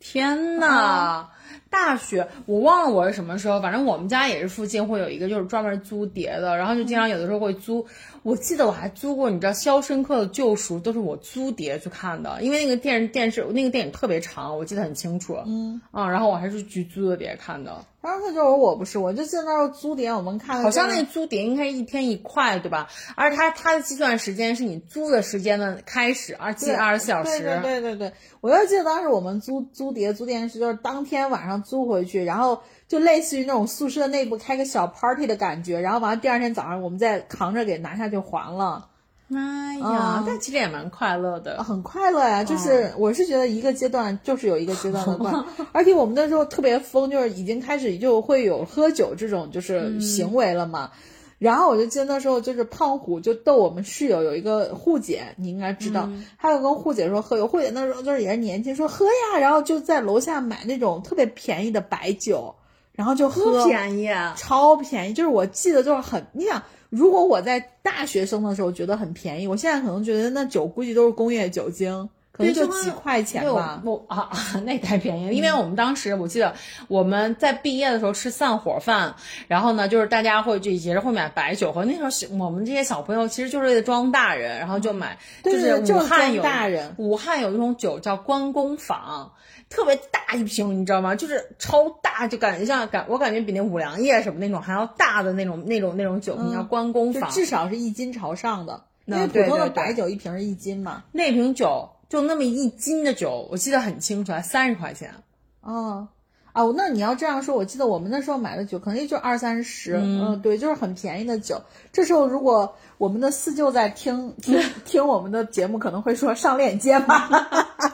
[0.00, 1.26] 天呐！
[1.70, 7.86] 大学我忘了我是什么时候，反正我们家也是附近会有一个就是专门租碟的，然后就经常有的时候会租。
[8.22, 15.36] 我记得我还租过，你知道《肖申克的救赎》都是我租碟去看的，因为那个电视电视那个电影特别长，我记得很清楚。
[15.46, 17.84] 嗯啊，然后我还是去租的碟看的。
[18.00, 22.88] 当时就是我不是，我就记得那时候租碟，我们看好像就是那租碟应该是一天一块，对吧？
[23.16, 27.30] 而且它它的计算时间是你租的时间的开始，而计二十四小时。
[27.40, 38.88] 对对对对对，我就记得当时我们租租碟、租电视，就是当天晚上租回去，然后就类似于那种宿舍内部开个小 party 的感觉，然后完了第二天早上我们再扛着给拿下去还了，
[39.28, 40.24] 妈呀啊！
[40.26, 41.62] 但其实也蛮快乐的。
[41.62, 42.42] 很快乐呀。
[42.42, 50.90] 就是我是觉得一个阶段就是有一个阶段的快乐， 而且我们那时候特别疯，就是已经开始就会有喝酒这种就是行为了嘛。
[51.38, 62.56] 然后我就记得那时候就是胖虎就逗我们室友有一个护姐，你应该知道，他就跟护姐说喝酒，护姐那时候就是也是年轻，说喝呀，然后就在楼下买那种特别便宜的白酒，
[62.98, 64.34] 然后就喝，便宜啊！
[64.36, 72.08] 超便宜，就是我记得就是很，你想，如果我在大学生的时候觉得很便宜，我现在可能觉得那酒估计都是工业酒精，
[72.38, 73.80] 可能就几块钱吧。
[73.84, 75.32] 不啊啊， 那太便宜了。
[75.32, 76.54] 因为我们当时我记得
[76.86, 79.16] 我们在毕业的时候吃散伙饭，
[79.48, 81.84] 然后呢，就是大家会就也是会买白酒喝。
[81.84, 89.32] 那时候小我们这些小朋友其实就是为了装大人，然后就买，就是武汉有大人，武汉有一种酒叫关公坊。
[89.70, 91.14] 特别大一瓶，你知道吗？
[91.14, 98.84] 就是超大，就感觉像感，我感觉比那五粮液什么那种还要大的那种那种那种酒瓶，叫关公坊，至少是一斤朝上的。
[99.04, 101.04] 因为普通的白酒一瓶是一斤嘛。
[101.12, 105.12] 那瓶酒就那么一斤的酒，我记得很清楚，才三十块钱。
[105.60, 106.08] 哦。
[106.54, 111.62] 啊，那你要这样说，我记得我们那时候买的酒可能也就二三十，嗯，对，就是很便宜的酒。
[111.92, 117.28] 这时候如果我们的四舅在听 听听我们的节目，可能会说上链接吧。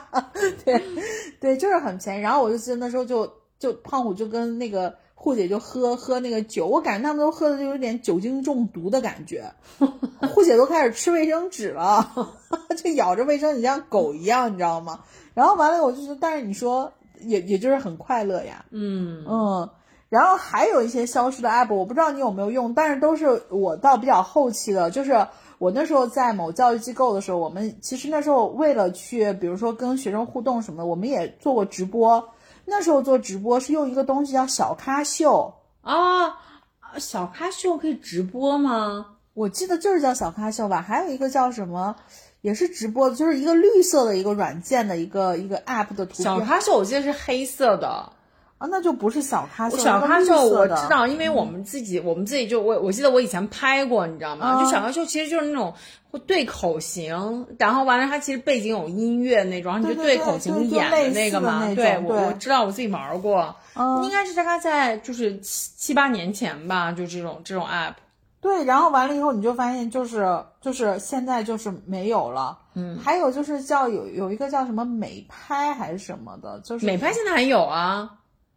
[0.65, 0.81] 对，
[1.39, 2.21] 对，就是很便宜。
[2.21, 4.95] 然后我就记得那时候就就胖虎就跟那个
[5.25, 9.43] 护姐就喝喝那个酒，我感觉他们都喝的就有点酒精中毒的感觉。
[10.21, 12.29] 护姐都开始吃卫生纸了
[12.77, 14.99] 就咬着卫生纸像狗一样，你知道吗？
[15.33, 16.93] 然后完了，我就说，但是你说。
[17.21, 19.69] 也也就是很快乐呀，嗯嗯，
[20.09, 25.25] 然后还有一些消失的 app，我不知道你有没有用，但是都是我到比较后期的，就是
[25.57, 32.21] 我那时候在某教育机构的时候，我们其实那时候为了去，比如说跟学生互动什么的，我们也做过直播。
[32.65, 36.37] 那时候做直播是用一个东西叫小咖秀啊，
[36.97, 39.05] 小咖秀可以直播吗？
[39.33, 41.95] 我记得就是叫小咖秀吧，还有一个叫什么？
[42.41, 46.21] 也是直播的，就是一个绿色的一个软件的一个一个 app 的图。
[46.21, 48.11] 小咖秀我记得是黑色的
[48.57, 49.77] 啊，那就不是小咖秀。
[49.77, 54.63] 小咖秀我知道，因为我们自己我们自己就我我记得我以前拍过，你知道吗？
[54.63, 55.73] 就小咖秀其实就是那种
[56.09, 61.65] 会对口型，然后完了它其实背景有音乐那种，然后你就对口型演的那个嘛。
[61.75, 63.53] 对，我我知道我自己玩过，
[64.03, 67.95] 应该是大概在就是七七八年前吧，就这种这种 app。
[68.39, 72.57] 对，然后完了以后，你就发现就是就是现在就是没有了。
[72.75, 78.09] 嗯，还有就是叫有有一个叫什么美拍还是什么的，就是美拍现在还有啊？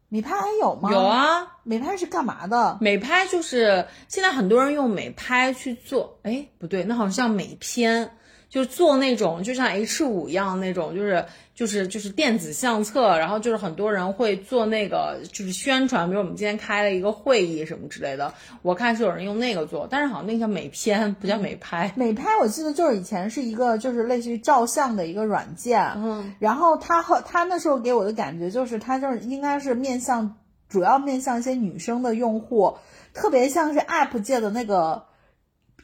[0.09, 0.91] 美拍还有吗？
[0.91, 2.79] 有啊，美拍是干嘛的？
[2.81, 8.11] 美拍就是现在很多人用美拍去做，哎，不对，那好像像美片。
[8.49, 11.23] 就做那种就像 H 五一样那种，就是
[11.59, 18.33] 就是就是电子相册，然后就是很多人会做那个就是宣传，比如我们今天开了一个会议什么之类的，
[18.63, 21.93] 我看是有人用那个做，但是好像那个叫美片，不叫美拍。
[21.97, 30.37] 美拍我记得就是以前是一个就是类似于照相的一个软件，嗯，然后它和它那时候给我的感觉就是它就是应该是面向
[30.69, 32.77] 主要面向一些女生的用户，
[33.13, 35.08] 特别像是 App 界的那个。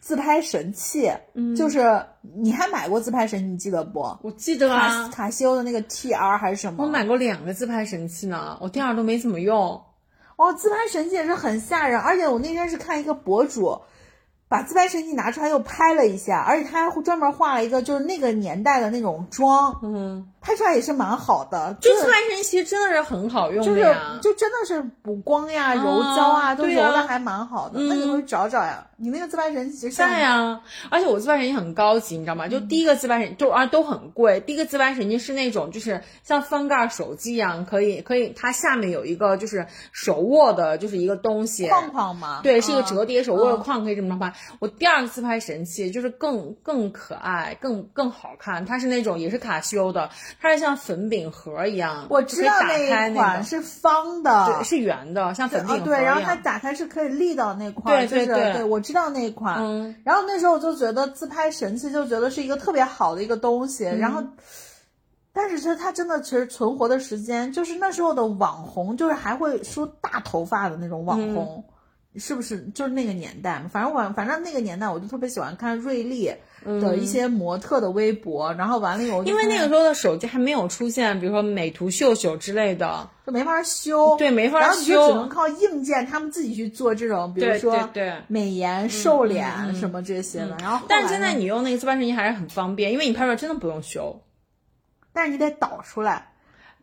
[0.04, 1.10] 自拍神器，
[1.56, 2.04] 就是
[2.36, 4.00] 你还买过自拍神器，你记得不？
[4.20, 6.84] 我记得啊，卡西欧的那个 TR 还是什么？
[6.84, 9.82] 我买过两个自拍神器呢，我第二都没怎么用。
[10.36, 13.80] 哦，自拍神器也是很吓人，而且我那天是看一个博主。
[14.46, 21.74] 把自拍神器拿出来又拍了一下，而且他还专门画了一个就是那个年代的那种妆，嗯，拍出来也是蛮好的。
[21.80, 27.80] 就自拍神器真的是很好用的呀，就真的是补光呀、柔焦啊，都揉的还蛮好的。
[27.80, 28.86] 那你会找找呀？
[28.96, 32.46] 你那个自拍神器在呀，而且我自拍神器很高级，你知道吗？
[32.46, 34.38] 就第一个自拍神就啊都很贵。
[34.40, 42.40] 第一个自拍神器是那种就是像翻盖手机一样，可以可以，它下面有一个就是手握的，就是一个东西框框嘛。
[42.42, 44.32] 对，是一个折叠手握的框，可以这么拍。
[44.60, 50.10] 我第二个自拍神器就是更更可爱、更更好看，它是那种也是卡西欧的，
[50.40, 52.06] 它是像粉饼盒一样。
[52.10, 59.56] 我知道那一款是方的，对，是圆的，像粉饼盒对，然后它打开是可以立到那块，对对对，我知道那款。
[59.60, 59.96] 嗯。
[60.04, 64.22] 然后那时候我就觉得自拍神器就觉得是一个特别好的一个东西，然后，
[65.32, 71.64] 但是其实它真的其实存活的时间就是那时候的网红，就是还会梳大头发的那种网红。
[72.16, 73.68] 是不是就是那个年代嘛？
[73.68, 76.32] 反正我反正那个年代，我就特别喜欢看瑞丽
[76.64, 90.56] 的一些模特的微博，然后完了以后，因为那个时候的手机还没有出现，比如说美图秀秀之类的，就没法修，对，没法修，然后你就只能靠硬件，他们自己去做这种，比如说对美颜、瘦脸什么这些的。
[90.60, 94.22] 然后，但是现在你用那个自拍神器还是很方便，因为你拍出来真的不用修，
[95.12, 96.30] 但是你得导出来。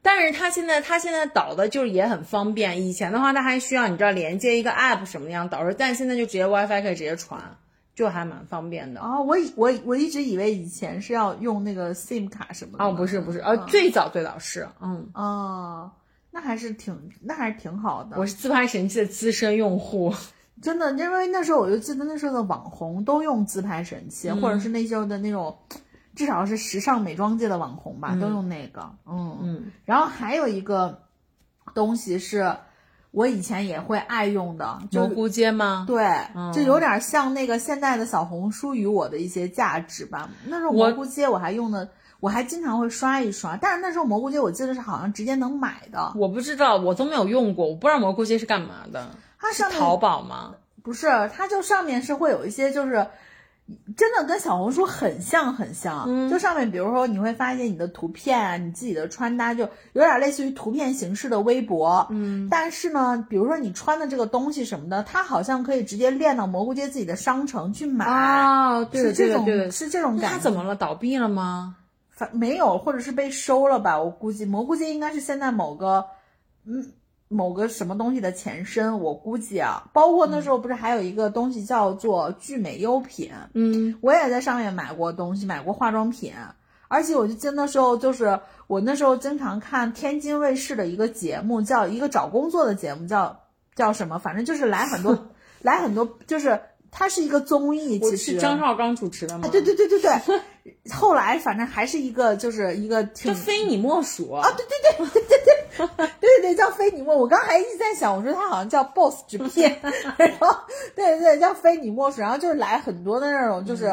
[0.03, 7.39] 但是它现在它现在导的就是也很方便，以前的话它还需要你知道连接一个 app 什么样导出，但现在就直接 WiFi 可以直接传，
[7.93, 9.01] 就还蛮方便的。
[9.01, 12.83] 哦，我以我我一直以为以前是要用那个 SIM 卡什么的。
[12.83, 15.09] 哦，不是不是，呃，最早最早是，嗯。
[15.13, 15.91] 哦，
[16.31, 18.17] 那还是挺那还是挺好的。
[18.17, 20.13] 我是自拍神器的资深用户，
[20.61, 25.57] 真的，因为那时候我就记得那时候的网红都用自拍神器，或者是那时候的那种。
[26.13, 28.81] 至少是时尚美妆界的网红吧，都用那个。
[29.05, 29.71] 嗯嗯。
[29.85, 31.03] 然后还有一个
[31.73, 32.53] 东西是
[33.11, 35.85] 我以前也会爱用的，蘑菇街吗？
[35.87, 36.05] 对，
[36.53, 40.29] 就有点像那个现在的小红书与我的一些价值吧。
[40.45, 41.89] 那时候蘑菇街我还用的，
[42.19, 43.57] 我还经常会刷一刷。
[43.57, 49.09] 但是那时候蘑菇街我记得是好像直接能买的，我不知道，我都没有用过，我不知道蘑菇街是干嘛的。
[49.37, 50.55] 它上面淘宝吗？
[50.81, 53.07] 不是，它就上面是会有一些就是。
[53.97, 56.29] 真的跟小红书很像，很像。
[56.29, 59.63] 就上面，比如说你会发现你的图片啊，你自己的穿搭，就
[59.93, 62.07] 有点类似于图片形式的微博。
[62.09, 68.05] 嗯，但是呢，比如说你穿的这个东西什么的，它好像可以直接链到蘑菇街自己的商城去买。
[68.05, 70.37] 啊，是这种，是这种感觉。
[70.37, 70.75] 它怎么了？
[70.75, 71.75] 倒闭了吗？
[72.09, 73.99] 反没有，或者是被收了吧？
[73.99, 76.05] 我估计蘑菇街应该是现在某个，
[76.65, 76.91] 嗯。
[77.33, 86.33] 某个什么东西的前身，我估计啊，包括那时候不是还有一个东西叫做聚美优品，嗯，我也在上面买过东西，买过化妆品，
[86.89, 93.39] 而且我就记得那时候就是我那时候经常看天津卫视的一个节目，叫一个找工作的节目，叫
[93.75, 95.29] 叫什么，反正就是来很多
[95.63, 96.59] 来很多，就是
[96.91, 99.47] 它是一个综艺，其实张绍刚主持的吗？
[99.49, 100.11] 对对对对对。
[100.93, 104.47] 后来反正还是一个，就是一个叫非你莫属啊！
[104.57, 107.17] 对对对对对对 对对对，叫非你莫。
[107.17, 109.79] 我刚还一直在想，我说他好像叫 Boss 直片，
[110.17, 110.55] 然后
[110.95, 112.21] 对对对，叫非你莫属。
[112.21, 113.89] 然后就是来很多的那种，就是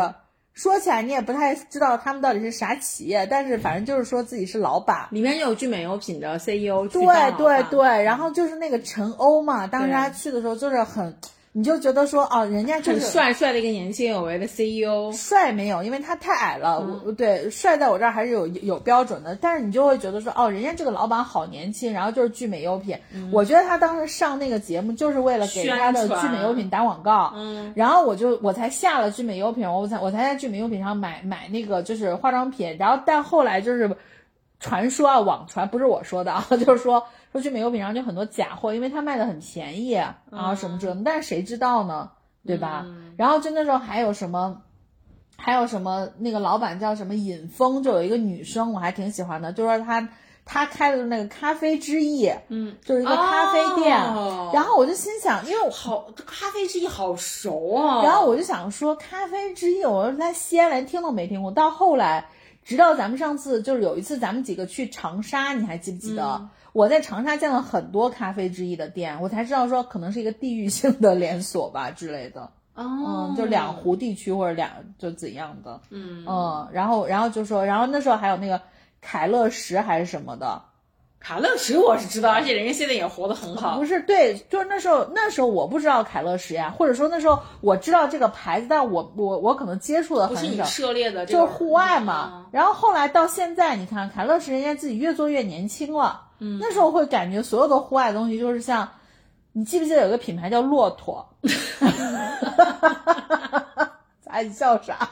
[0.52, 5.06] 说起来你也不太知道他们到底是啥企业，但是反正就是说自己是老板。
[5.10, 7.02] 里面有聚美优品的 CEO，对
[7.38, 11.16] 对对，然后就是那个陈欧嘛，当时他去的时候就是很。
[11.52, 16.78] 你就觉得说哦，人家就是 帅帅的一个年轻有为的 CEO，帅没有，因为他太矮了。
[17.04, 22.96] 我对帅在我这儿还是有有标准的，但是你就会觉得说哦，人家这个老板好年轻，然后就是聚美优品。
[23.32, 27.32] 我觉得他当时上那个节目就是为了给他的聚美优品打广告。
[27.34, 32.76] 嗯，然后我就我才下了聚美优品，我才我才在聚美优品上买买那个就是化妆品。
[32.78, 33.96] 然后但后来就是
[34.60, 37.02] 传说啊，网传不是我说的啊， 就是说。
[37.32, 40.18] 说聚美优品上就很多假货，因为它卖的很便宜啊
[40.56, 42.10] 什么这，但是谁知道呢，
[42.46, 42.86] 对吧？
[43.16, 44.62] 然后就那时候还有什么，
[45.36, 50.08] 还有什么那个老板叫什么尹峰，就有一个女生我还挺喜欢的，就说她
[50.44, 53.98] 她开的那个咖啡之翼，嗯，就是一个咖啡店。
[54.54, 61.52] 然后我就心想，因为我好咖啡之翼好熟啊，然后我就想说咖啡之翼，我说在西安连听都没听过。
[61.52, 62.28] 到后来，
[62.64, 66.48] 直到咱们上次就是有一次咱们几个去长沙，你还记不记得？
[66.72, 72.50] 我在长沙见了很多咖啡之一的店，我才知道说可能是一个地域性的连锁吧之类的。
[72.74, 75.80] 哦，就两湖地区或者两就怎样的。
[75.90, 78.60] 嗯嗯，然后然后就说，然后那时候还有那个
[79.00, 80.62] 凯乐石还是什么的。
[81.18, 83.76] 凯乐石我是知道，而且人家现在也活得很好。
[83.76, 90.42] 不是，对，就是那时候那时候我不知道凯乐石呀，或者说那时候我知道这个牌子，但我我我可能接触的很少。
[90.42, 92.46] 不是你涉猎的，就是户外嘛。
[92.52, 96.27] 然后后来到现在，你看凯乐石人家自己越做越年轻了。
[96.38, 98.88] 嗯，那时候会感觉所有的户外东西就是像，
[99.52, 101.28] 你记不记得有个品牌叫骆驼？
[104.22, 105.08] 咋 你笑啥？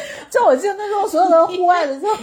[0.30, 2.08] 就我记得那时候所有的户外的就。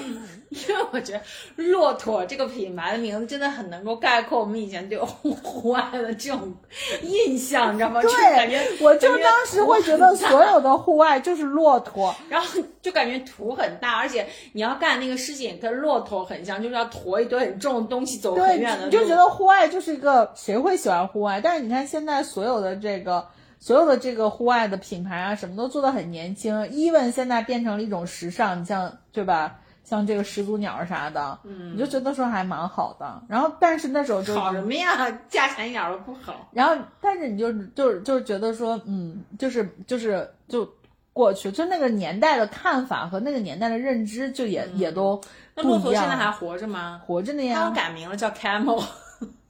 [0.70, 1.22] 因为我觉得
[1.56, 6.54] 骆驼这个品牌的名字真的很能够概括我们以前对户外的这种
[7.02, 8.02] 印象，你知道吗？
[8.02, 18.86] 对，感觉我就当时会觉得所有的户外就是骆驼， 然后就感觉土很大，而且你要干那个事情跟骆驼很像，就是要驮一堆很重的东西走很远的。
[18.86, 21.42] 你就觉得户外就是一个谁会喜欢户外？
[21.44, 23.28] 但是你看现在所有的这个
[23.66, 29.56] 所有的这个户外的品牌啊，什么都做的很年轻，even 现在变成了一种时尚，你像对吧？
[29.84, 33.24] 像这个始祖鸟啥的，嗯，你就觉得说还蛮好的。
[33.28, 35.10] 然后，但是那时候就好什么呀？
[35.28, 36.48] 价钱一点都不好。
[36.52, 40.72] 然后，但是你就就就觉得说，嗯，就是就是就
[41.12, 45.20] 过去，就那个年代的看法和那个年代的认知，就也也都
[45.56, 47.02] 那骆驼现在还活着吗？
[47.04, 47.56] 活着呢呀。
[47.56, 48.84] 他们改名了，叫 Camel。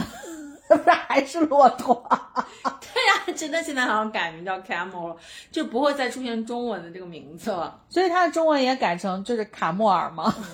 [0.77, 2.03] 不是还是骆驼？
[2.63, 5.15] 对呀，真的现在好像改名叫 Camel 了，
[5.51, 7.79] 就不会再出现中文的这个名字了。
[7.89, 10.33] 所以它的中文也改成就是卡莫尔吗？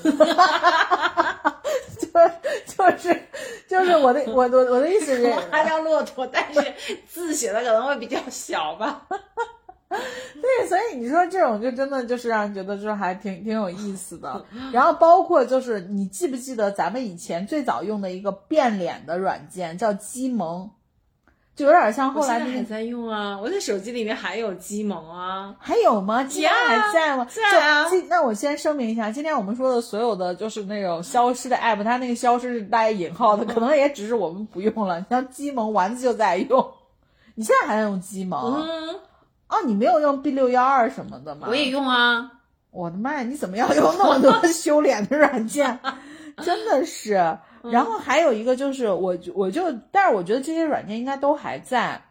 [2.00, 2.08] 就
[2.66, 3.28] 就是
[3.68, 6.74] 就是我的我我我的意思是， 它叫骆驼，但是
[7.08, 9.02] 字写的可能会比较小吧。
[10.42, 14.46] 对，所以你说这种就真的就是让人觉得就是还挺挺有意思的。
[14.74, 20.70] 然后包括就是你记不记得咱们以前最早用的一个变脸的软件叫鸡萌，
[21.56, 26.22] 就有点像后来还在用啊，我在手机里面还有鸡萌啊，还有吗？
[26.26, 27.26] 鸡萌还在吗？
[27.52, 27.86] 在啊。
[28.10, 35.00] 那我先声明一下，今天我们说的所有的就是那种消失的 app，它那个消失是带引号的，可能也只是我们不用了。
[35.00, 36.72] 你像鸡萌丸子就在用，
[37.36, 38.62] 你现在还在用鸡萌？
[38.62, 39.00] 嗯。
[39.50, 41.48] 哦，你没有用 B 六幺二什么的吗？
[41.50, 42.32] 我也用啊！
[42.72, 45.80] 我的妈呀，你怎么要用那么多 修脸的软件？
[46.44, 47.14] 真的是。
[47.72, 52.02] 然后还有一个就是，我我就，但是我觉得这些软件应该都还在。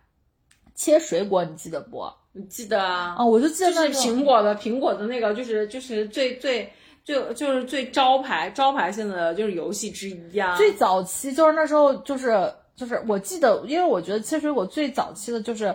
[0.75, 2.05] 切水果，你记得不？
[2.33, 3.15] 你记得啊？
[3.17, 6.71] 啊，我就记得那是苹果的苹果的那个，就是就是最最
[7.03, 10.55] 就就是最招牌招牌性的就是游戏之一呀。
[10.55, 15.75] 最早期就是那时候就是就是我记得，因为我觉得切水果最早期的就是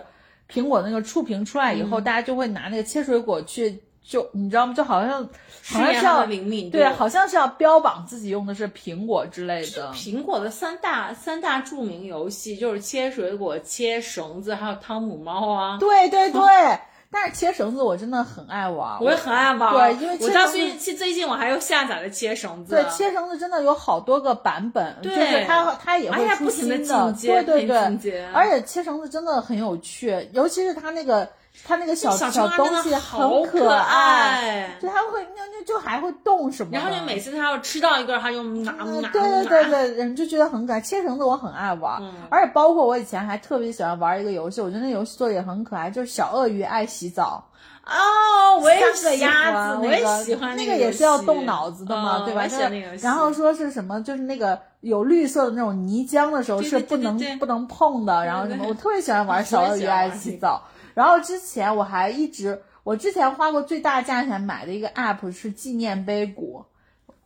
[0.52, 3.82] 苹果那个触屏出来以后，大家就会拿那个切水果去。
[4.04, 4.74] 就你知道吗？
[4.74, 5.22] 就好像
[5.64, 9.92] 好像是要灵敏，对，好像是要标榜自己用的是苹果之类的。
[9.92, 15.78] 苹果的三大三大著名游戏就是切水果、切绳子，还有汤姆猫啊。
[15.78, 16.40] 对对对，
[17.12, 19.94] 但是切绳子我真的很爱玩，我也很爱玩。
[19.94, 22.74] 对，因为我到最近最近我还又下载了切绳子。
[22.74, 28.24] 对，切绳子真的有好多个版本，就是它它也会出新的，对对对。
[28.32, 31.28] 而且切绳子真的很有趣，尤其是它那个。
[31.64, 36.70] 它那个小小东西好可爱，就，它会那那就还会动什么？
[36.72, 39.08] 然后就每次它要吃到一个，它就拿拿。
[39.10, 40.80] 对对对对，人就觉得很可爱。
[40.80, 47.44] 切绳子我很爱玩，而且包括我以前还特别喜欢玩一个游戏，我觉得那游戏做的也很可爱，就是小鳄鱼爱洗澡。
[47.84, 52.46] 哦，我也喜欢，我也喜欢那个，也是要动脑子的嘛，对吧？
[53.00, 60.62] 然后说是什么，就是那个有绿色的那种泥浆的时候是不能不能碰的，然后什么，我特别喜欢玩小鳄鱼爱洗澡。
[60.94, 66.64] 然后之前我还一直，我之前花过最大价钱买的一个 app 是纪念碑谷，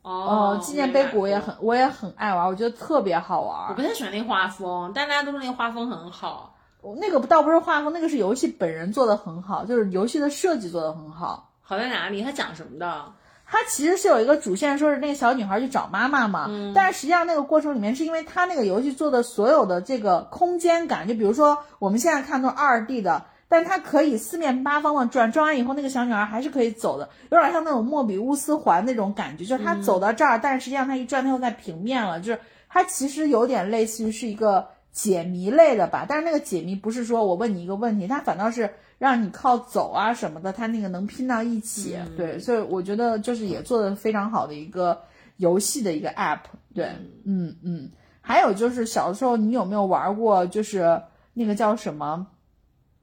[0.02, 3.68] 哦，纪念碑谷也很，我也很爱玩，我觉得特别好玩。
[3.70, 6.54] 我不太喜欢那画风，但大家都说那个画风很好。
[7.00, 11.50] 那个倒不是画风，那个是游戏本人做的很好，就是游戏的设计做的很好。
[11.60, 12.22] 好在哪里？
[12.22, 13.12] 它讲什么的？
[13.44, 16.46] 它其实是有一个主线，说是那个小女孩去找妈妈嘛。
[16.48, 16.72] 嗯。
[16.72, 23.24] 但是实际上那个过程里面，是因为它那个游戏做的所有的这个空间感，就比如说我们现在看都是二 D 的。
[23.48, 36.06] 但它可以四面八方的转，转完以后那个小女孩还是可以走的，有点像那种莫比乌斯环那种感觉，就是她走到这儿，但是实际上她一转，她又在平面了，就是它其实有点类似于是一个解谜类的吧。
[36.08, 41.96] 但是那个解谜不是说我问你一个问题，它反倒是让你靠走啊什么的，它那个能拼到一起。
[42.16, 45.02] 对，所以我觉得就是也做的非常好的一个
[45.36, 46.40] 游戏的一个 app。
[46.74, 46.90] 对，
[47.24, 47.90] 嗯嗯。
[48.20, 51.00] 还有就是小的时候你有没有玩过，就是
[51.32, 52.26] 那个叫什么？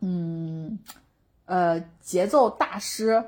[0.05, 0.79] 嗯，
[1.45, 3.23] 呃，节奏大师，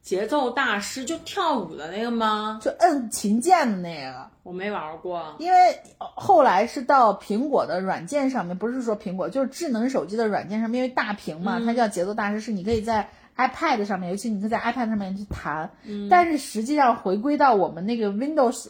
[0.00, 2.58] 节奏大师就跳舞的那个吗？
[2.62, 5.36] 就摁琴键的那个，我没玩过。
[5.38, 15.70] 因为后来是到苹果的软件上面，不是说苹果，就是智能手机的软件上面，因为大屏嘛，它叫节奏大师，是你可以在 iPad 上面，尤其你可以在 iPad 上面去弹。
[16.08, 18.68] 但是实际上回归到我们那个 Windows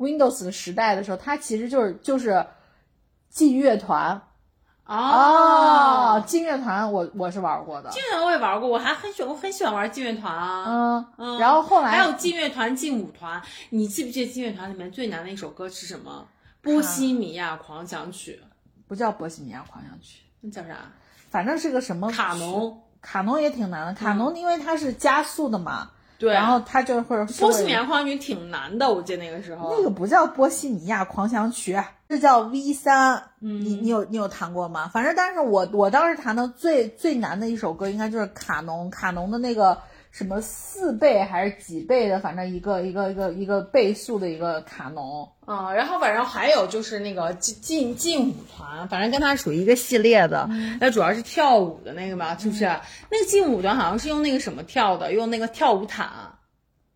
[0.00, 2.44] Windows 的时代的时候，它其实就是就是
[3.28, 4.22] 进乐团。
[4.84, 10.64] 哦，劲乐团我我是玩过的，劲乐团我也玩过，我还很喜我很喜欢玩劲乐团啊。
[10.66, 16.26] 嗯嗯，然后后来还有劲乐团、劲舞团，你记不记得劲乐团里面最难的一首歌是什么？
[16.60, 18.40] 波西米亚狂想曲，
[18.86, 20.76] 不叫波西米亚狂想曲，那叫啥？
[21.30, 25.90] 反正是个什么卡农，卡农也挺难的，卡农因为它是加速的嘛。
[26.22, 29.74] 对，然后他就会波西米亚狂想曲挺难的，我记得那个时候。
[29.76, 31.76] 那个不叫波西米亚狂想曲，
[32.08, 33.20] 是叫 V 三。
[33.40, 34.88] 你你有你有弹过吗？
[34.94, 39.76] 反正，但是我我当时弹的最最难的一首歌，应该就是卡农卡农的那个。
[40.12, 42.20] 什么四倍还是几倍的？
[42.20, 50.46] 反正一个一个一个一个倍速的一个卡农啊，然后反正还有就是那个劲劲劲舞团，反正跟它属于一个系列的，
[50.78, 52.66] 那主要是跳舞的那个嘛，是不是？
[53.10, 56.10] 那个劲舞团好像是用那个什么跳的，用那个跳舞毯。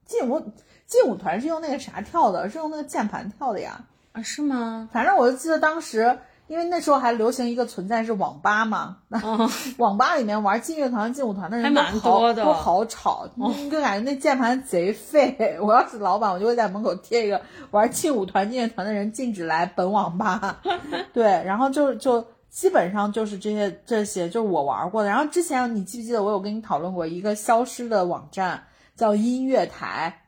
[0.05, 0.53] 劲舞
[0.87, 2.51] 劲舞团是用那个啥跳的？
[2.51, 3.87] 是用那个键盘跳的呀？
[4.13, 4.91] 啊，是吗？
[4.93, 6.19] 反正我就记得当时。
[6.49, 8.99] 因为那时候还流行一个存在是网吧嘛，
[9.79, 13.29] 网吧里面玩劲乐团、劲舞团的人都好都好吵，
[13.71, 15.59] 就感觉那键盘贼废。
[15.61, 17.41] 我要是老板，我就会在门口贴一个
[17.73, 20.61] 玩劲舞团、劲乐团的人禁止来本网吧。
[21.13, 25.09] 对，然后就就基本上就是这些这些，就是我玩过的。
[25.09, 28.63] 然后之前你记不记得我有跟你讨论过一个消失的网站，
[28.95, 30.23] 叫音乐台。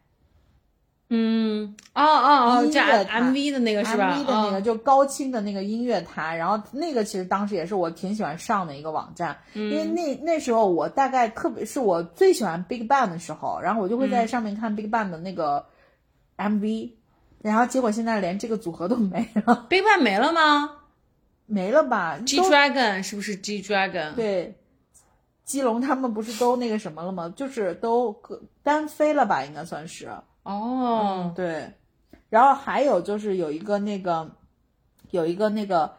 [1.11, 15.65] 嗯，哦哦哦，这 M V 的那个是吧？M V 的那个就高清的那个音乐台，然后那个其实当时也是我挺喜欢上的一个网站，因为那那时候我大概特别是我最喜欢 Big Bang 的时候，然后我就会在上面看 Big Bang 的那个
[16.37, 16.99] M V，
[17.41, 20.73] 然后结果现在连这个组合都没了， Big Bang 没了吗？
[21.47, 24.13] 没了吧？G Dragon 是不是 G Dragon？
[24.13, 24.59] 对，
[25.47, 27.33] 基隆他们不是都那个什么了吗？
[27.35, 28.15] 就是都
[28.63, 29.43] 单飞了吧？
[29.47, 30.11] 应该算是。
[30.43, 31.75] 哦，对，
[32.31, 34.31] 然后还有就是有一个那个，
[35.11, 35.97] 有一个那个，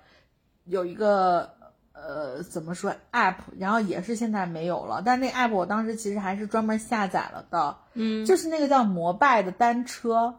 [0.65, 1.53] 有一个
[1.93, 10.35] 呃，怎么说 app，然后也是现在没有了，但那 app 我当时其实还是专门下载了的，嗯，就是那个叫摩拜的单车，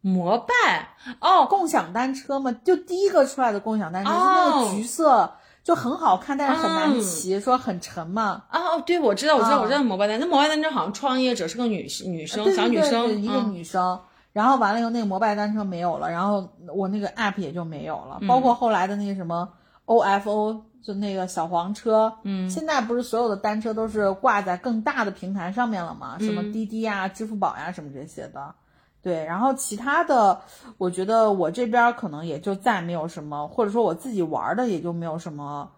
[0.00, 0.96] 摩拜？
[1.20, 5.34] 哦，共享单车嘛，就第一个出来的共享单车是那个橘色。
[5.62, 8.42] 就很好看，但是很难骑，说很沉嘛。
[8.48, 10.24] 啊哦，对，我知道，我知道，啊我知道摩拜单车。
[10.26, 13.98] 那摩拜单车好像创业者是个女女生，对小女生，一个嗯女生。
[14.32, 19.46] 然后完了以后，那个摩拜单车没有了，然后我那个 app 也就没有了，嗯包括后来的那个什么
[19.86, 26.16] OFO，就那个小黄车，嗯，现在不是所有的单车都是挂在更大的平台上面了吗？
[26.18, 28.54] 什嗯么滴滴呀、支付宝呀什么这些的，
[29.02, 29.24] 对。
[29.24, 30.40] 然后其他的，
[30.78, 35.70] 我觉得我这边可能也就再没有什么，或者说我自己玩的也就没有什么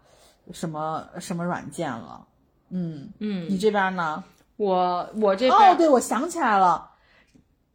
[0.53, 2.27] 什么什么软件了。
[2.71, 4.23] 嗯嗯，你这边呢？
[4.57, 6.91] 我我这哦，对，我想起来了，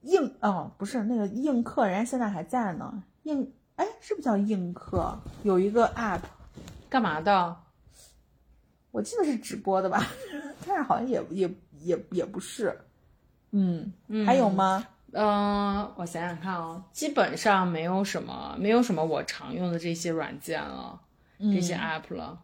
[0.04, 3.04] 映哦，不是那个映客，人家现在还在呢。
[3.24, 5.18] 映哎，是不是叫映客？
[5.44, 6.22] 有一个 app，
[6.90, 7.56] 干嘛的？
[8.92, 10.08] 我记得是直播的吧，
[10.66, 11.50] 但是好像也也
[11.82, 12.78] 也也不是。
[13.52, 13.94] 嗯，
[14.26, 14.86] 还有吗？
[14.86, 21.00] 嗯、我想想看哦、基本上没有什么，没有什么我常用的这些软件了，
[21.40, 22.40] 这些 app 了。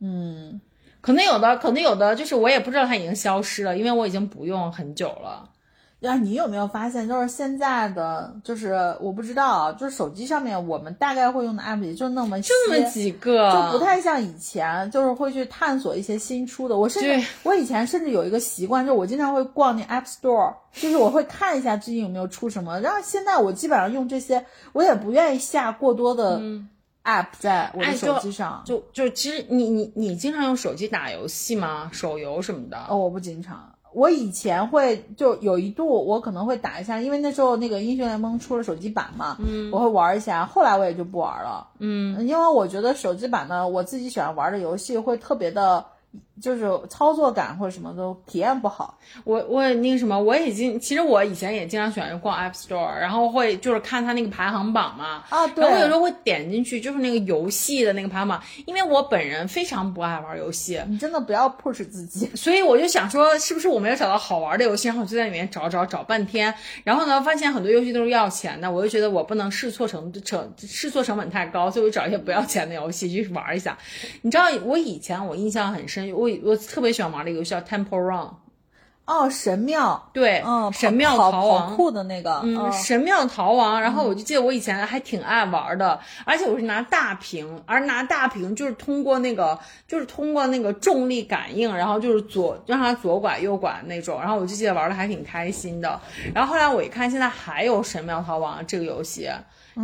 [0.00, 0.60] 嗯，
[1.00, 5.50] 可能有的，可能有的，就是我也不知道它已经消失了，因为我已经不用很久了。
[6.04, 16.76] 呀，你有没有发现，就是现在的，就是我不知道啊，就是手机上面我们大概会用的 app 也就那么些，这么几个，就不太像以前，就是会去探索一些新出的。
[16.76, 22.80] 我甚至我以前甚至有一个习惯，就是我经常会逛那 App Store，就是我会看一下最近有没有出什么。
[22.80, 26.40] 然后现在我基本上用这些，我也不愿意下过多的
[27.04, 28.62] App 在我的哎手机上。
[28.66, 31.90] 就就其实你你你经常用手机打游戏吗？
[31.92, 32.78] 手游什么的？
[32.88, 33.73] 哦，我不经常。
[33.94, 40.44] 我以前会就有一度我可能会打一下，因为那时候那个英雄联盟出了手机版嘛，嗯，我会玩一下。
[40.44, 45.84] 后来我也就不玩了，嗯，因为我觉得手机版呢，我自己喜欢玩的游戏会特别的，
[46.40, 48.98] 就是操作感或者什么都体验不好。
[49.24, 55.24] 我我那个什么，我已经其实我以前也经常喜欢逛 App Store，然后会就是看它那个排行榜嘛。
[55.28, 62.28] 啊，对，然后我有时候会点进去，就是那个游戏的那个排行榜，因为我本人非常不爱玩游戏，你真的不要 push 自己。
[62.36, 64.88] 所以我就想说，是不是我没有找到好玩的游戏？
[64.88, 66.52] 然后我就在里面找找找半天，
[66.82, 73.76] 然后呢，发现很多游戏都是要钱的，我就觉得我不能试错成成试错成本太高，所以我就找一些不要钱的游戏去玩一下。
[74.22, 78.30] 你知道，我以前我印象很深，我我我特别喜欢玩的游戏叫 Temple Run，
[79.04, 81.76] 哦，神庙，对，嗯，神庙逃亡。
[81.76, 96.00] 酷的那个，嗯，神庙逃亡，然后我就记得我以前还挺爱玩的，而且我是拿大屏，而拿大屏就是通过那个，就是通过那个重力感应，然后就是左让它左拐右拐那种，然后我就记得玩的还挺开心的。
[96.34, 99.28] 然后后来我一看，现在还有神庙逃亡这个游戏，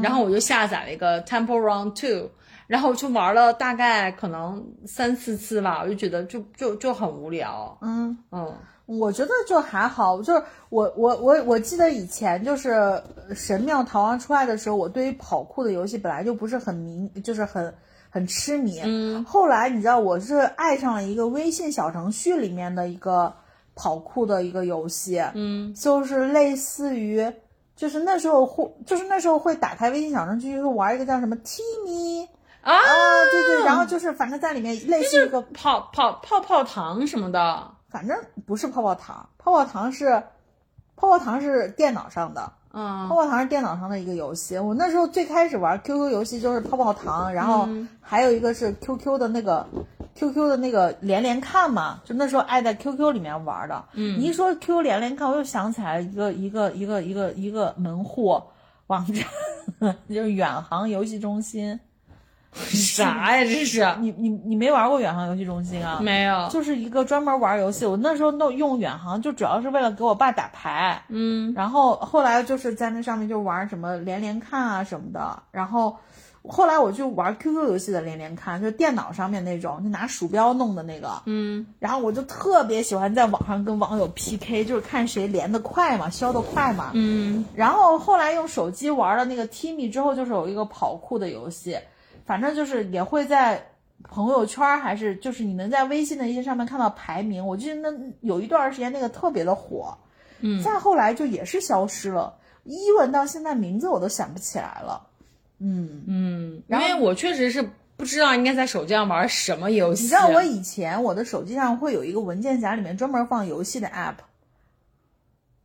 [0.03, 2.31] 然后我就下载了一个 Temple Run Two。
[2.71, 7.77] 然后就玩了大概可能三四次吧，我就觉得就就就很无聊。
[7.81, 8.17] 嗯。
[8.31, 8.55] 嗯，
[8.87, 17.75] 我觉得就还好，就是我我我我记得以前就是呃神庙逃亡出来的时候，我对于跑酷的游戏本来就不是很迷，就是很
[18.09, 18.81] 很痴迷。
[18.85, 23.35] 嗯，后来你知道我是爱上了一个微信小程序里面的一个
[23.75, 27.29] 跑酷的一个游戏，嗯，就是类似于。
[27.77, 32.29] 就是那时候会，就是那时候会打开微信小程序，就玩一个叫什么 Timmy
[32.63, 37.73] 啊啊，对对，然后就是反正在里面类似一个泡泡泡泡糖什么的。
[37.89, 38.17] 反正
[38.47, 40.23] 不是泡泡糖，泡泡糖是
[40.95, 44.57] 泡泡糖是电脑上的，嗯泡泡糖是电脑上的一个游戏。
[44.57, 47.69] 我那时候最开始玩 QQ 游戏就是泡泡糖，然后
[48.01, 49.67] 还有一个是 QQ 的那个
[50.15, 53.85] QQ 的那个连连看嘛，就那时候爱在 QQ 里面玩的。
[53.95, 58.41] 嗯，你一说 QQ 连连看，我又想起来一个一个一个一个一个门户
[58.87, 61.81] 网站， 就是远航游戏中心。
[62.53, 63.45] 啥呀？
[63.45, 66.01] 这是 你你你没玩过远航游戏中心啊？
[66.03, 66.49] 没有。
[66.51, 67.87] 就是一个专门玩游戏。
[67.87, 71.03] 我那时候弄用远航，就主要是为了给我爸打牌。
[71.09, 75.43] 嗯，然后后来就是在那上面就玩什么连连看啊什么的。
[75.53, 75.97] 然后
[76.49, 81.23] 后来我就玩 QQ 游戏的连连看，就是电脑上面那种，就拿鼠标弄的那个。
[81.27, 86.91] 嗯，然后我就特别喜欢在网上跟网友 PK，就是看谁连的快嘛，消的快嘛。
[86.95, 91.79] 嗯，然后后来用手机玩了那个 Timmy 之后，就是有一个跑酷的游戏，
[92.31, 93.61] 反正就是也会在
[94.05, 97.45] 朋友圈还是就是你能在微信的一些上面看到排名。
[97.45, 99.99] 我记得那有一段时间那个特别的火，
[100.39, 102.33] 嗯，再后来就也是消失了，
[102.63, 105.09] 一问到现在名字我都想不起来了。
[105.59, 110.05] 嗯，嗯，因为我确实是不知道应该在手机上玩什么游戏。
[110.05, 114.15] 你知道我以前我的手机上会有一个文件夹，里面专门放游戏的 app。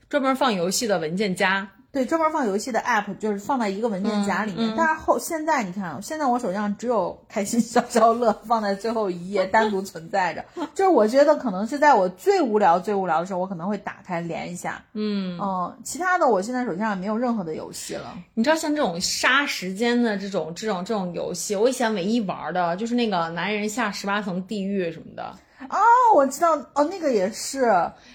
[0.10, 1.70] 专门放游戏的文件夹。
[1.96, 4.74] 对，专门放游戏的 app 就是放在一个文件夹里面。
[4.76, 10.44] 但是后现在你看，现在我手上只有开心消消乐放在最后一页单独存在着。
[10.76, 14.84] 就是我觉得可能是在我最无聊、最无聊的时候，我可能会打开连一下。
[14.92, 18.14] 嗯嗯，其他的我现在手机上没有任何的游戏了。
[18.34, 25.34] 你知道像这种杀时间的这种这种这种游戏，我以前唯一玩的就是那个男人下十八层地狱什么的。
[25.70, 25.78] 哦，
[26.14, 27.72] 我知道，哦，那个也是，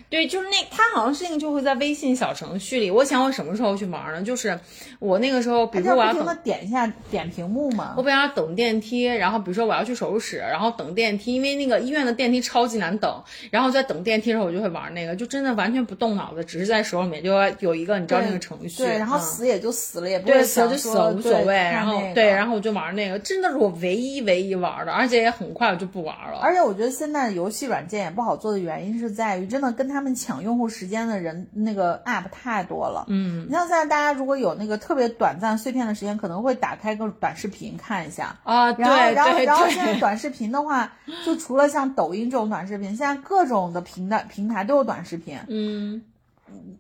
[0.09, 2.91] 对，就是那，他好像是那个就会在微信小程序里。
[2.91, 4.23] 我想我什么时候去玩呢？
[4.23, 4.61] 就是
[4.99, 7.95] 我那个时候，比如说我要等点一下点屏幕嘛。
[7.97, 13.23] 我本来要等电梯，然后比如说我要去手术室，然后等电梯，因为那个医院的电梯超级难等。
[13.51, 18.85] 然后在等电梯的时候，我就会玩那个，就真的完全不动脑子，只是在手里面就有一个你知道那个程序。
[18.85, 21.55] 对，然后死也就死了，也不会死就死了无所谓。
[21.55, 26.39] 然后对，然后我就玩那个，真的是我唯一唯一玩的，而且也很快我就不玩了。
[26.43, 28.11] 而且我觉得现在游戏软件也。
[28.11, 33.07] 不好做的原因是在于，真的跟他们抢用户时间的人那个 app 太多了。
[33.09, 38.73] 嗯，你像现在大家如果有那个特别短暂碎片的时间，可能会打开个短视频看一下啊。
[38.73, 40.93] 然后，然后，然后现在短视频的话，
[41.25, 45.39] 就除了像抖音这种短视频，现在各种的平台平台都有短视频。
[45.49, 46.03] 嗯，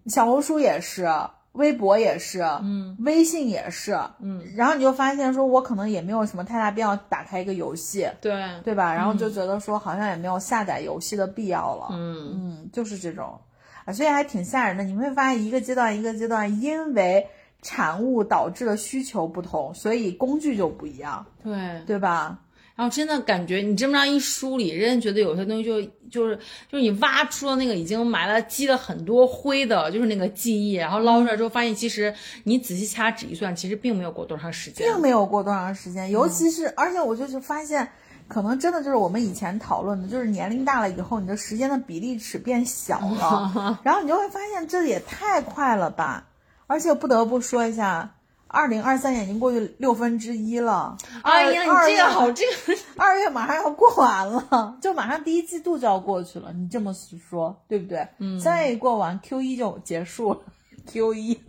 [0.06, 1.08] 小红书也是。
[1.52, 8.32] 微博也是，嗯，微信也是，嗯，然后你就发现说，我可能也没有什么太大必要打开一个游戏，对，
[8.62, 8.94] 对吧？
[8.94, 12.30] 然后就觉得说，好像也没有下载游戏的必要了，嗯。
[12.34, 13.38] 嗯，就是这种，
[13.84, 14.84] 啊，所以还挺吓人的。
[14.84, 17.26] 你会发现，一个阶段一个阶段，因为
[17.62, 22.38] 产物导致的需求不同，所以工具就不一样，对，对吧？
[22.80, 26.34] 然后真的感觉你这么样一梳理，真的觉得有些东西就就是
[26.66, 36.10] 就是你挖出了那个已经埋了积了很多灰的，就是那个记忆，然后捞出来之后，发现其实你仔细掐指一算，其实并没有过多长时间，并没有过多长时间。
[36.10, 37.86] 尤其是，而且我就是发现，
[38.28, 46.28] 可能真的就是我们以前讨论的，就是年龄大了以后，你的时间的比例尺变小了， 然后你就会发现这也太快了吧！
[46.66, 48.14] 而且不得不说一下。
[48.52, 52.52] 二零二三年已经过去六分之一了，哎呀，你这个好，这个
[52.98, 56.52] 二月马上要过完了，就马上第一季度就要过去了。
[56.52, 58.08] 你这么说，对不对？
[58.18, 60.40] 嗯，三月一过完，Q 一就结束了
[60.86, 61.40] ，Q 一。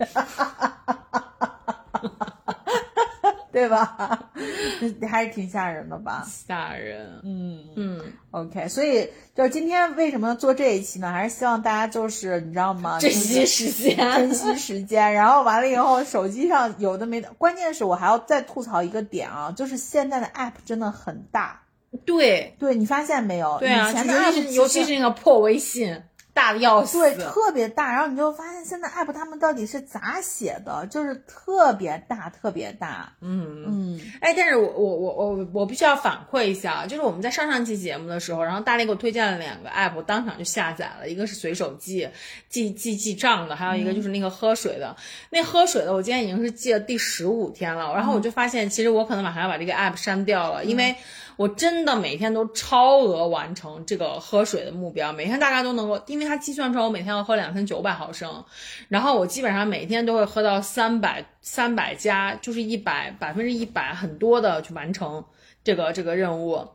[3.52, 4.30] 对吧？
[5.08, 6.26] 还是挺吓人的吧？
[6.26, 7.20] 吓人。
[7.22, 8.00] 嗯嗯。
[8.30, 11.12] OK，所以就是今天为什么做这一期呢？
[11.12, 12.98] 还是希望大家就是你知道吗？
[13.00, 15.12] 珍惜时间， 珍惜时间。
[15.12, 17.30] 然后完了以后，手机上有的没的。
[17.38, 21.60] 关键是我还要再吐槽一个点啊，就是现在的 App 真的很大。
[22.06, 23.58] 对，对你发现没有？
[23.58, 26.02] 对啊，尤其是尤其是那个破微信。
[26.34, 27.92] 大的要死，对，特别大。
[27.92, 33.12] 然后你就发现现在 app 他们到底是咋写的，就是特别大，特别大。
[33.20, 34.00] 嗯嗯。
[34.20, 42.08] 哎，但是我我我我我必须要反馈一下，就是我们在上上期节目的时候，然后大力给我推荐了两个 app，我当场就下载了，一个是随手记
[42.48, 44.96] 记记记账的，还有一个就是那个喝水的。
[45.30, 50.96] 那喝水的我今天已经是记了第十五天了，然后我就发现其实我可能马上要把这个 app 删掉了，因为。
[51.36, 58.44] 我真的每天都超额完成这个喝水的目标，每天大概都能够，因为它计算出来我每天要喝两千九百毫升，
[58.88, 65.24] 然后我基本上每天都会喝到三百三百加，就是一百百分之一百很多的去完成
[65.64, 66.68] 这个这个任务，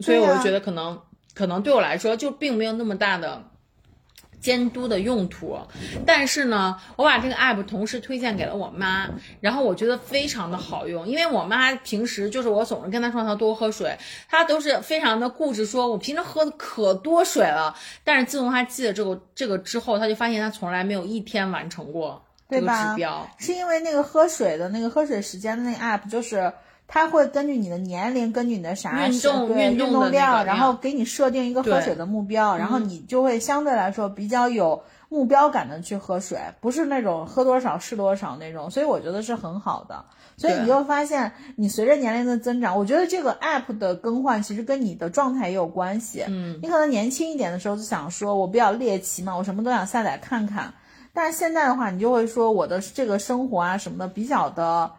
[0.00, 1.00] 所以我就觉得可能
[1.34, 3.49] 可能对我来说就并没有那么大的。
[4.40, 5.58] 监督的用途，
[6.06, 9.08] 但是呢，我把这个 app 同时推荐给了我妈，
[9.40, 13.96] 然后我觉得非常的好用，因为我妈平时就是我总是跟她说她多喝水，
[14.28, 26.52] 她都是非常的固执，说我平时喝的可多水了，但是自从她记了这个这个之后，她就发现她从来没有一天完成过这个指标，是因为那个喝水的那个喝水时间的那个 app 就是。
[26.92, 40.04] 它会根据你的年龄，根据你的啥运动运动量，然后给你设定一个喝水的目标，然后你就会相对来说比较有目标感的去喝水，不是那种喝多少是多少那种，所以我觉得是很好的。
[40.36, 46.24] 所以你就发现，你随着年龄的增长，我觉得这个 app 的更换其实跟你的状态也有关系。
[46.26, 50.74] 嗯，你可能年轻一点的时候就想说，我比较猎奇嘛，我什么都想下载看看，
[51.14, 54.90] 但是现在的话，你就会说我的这个生活啊什么的比较的。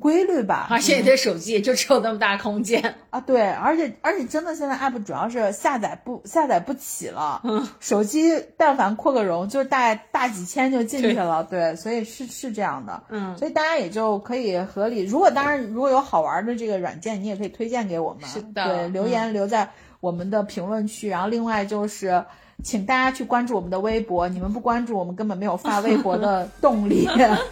[0.00, 3.20] 规律吧，而且你的手机也就只有那么大空间啊。
[3.20, 7.42] 对，而且而且真的现在 app 主要是下载不下载不起了，
[7.80, 11.42] 手机但凡扩个容，就是大大几千就进去了。
[11.44, 13.02] 对，所以是是这样的。
[13.08, 15.04] 嗯，所以大家也就可以合理。
[15.04, 18.28] 如果当然如果有好玩的这个软件，你也可以推荐给我们。
[18.28, 19.70] 是的，对，留言留在
[20.00, 21.08] 我们的评论区。
[21.08, 22.24] 然后另外就是。
[22.64, 27.08] 请大家去关注我们的微博，你们不关注我们根本没有发微博的动力。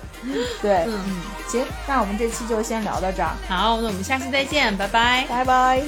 [0.61, 1.01] 对，嗯，
[1.49, 3.31] 行，那我们这期就先聊到这儿。
[3.49, 5.83] 好，那我们下期再见，拜拜，拜拜。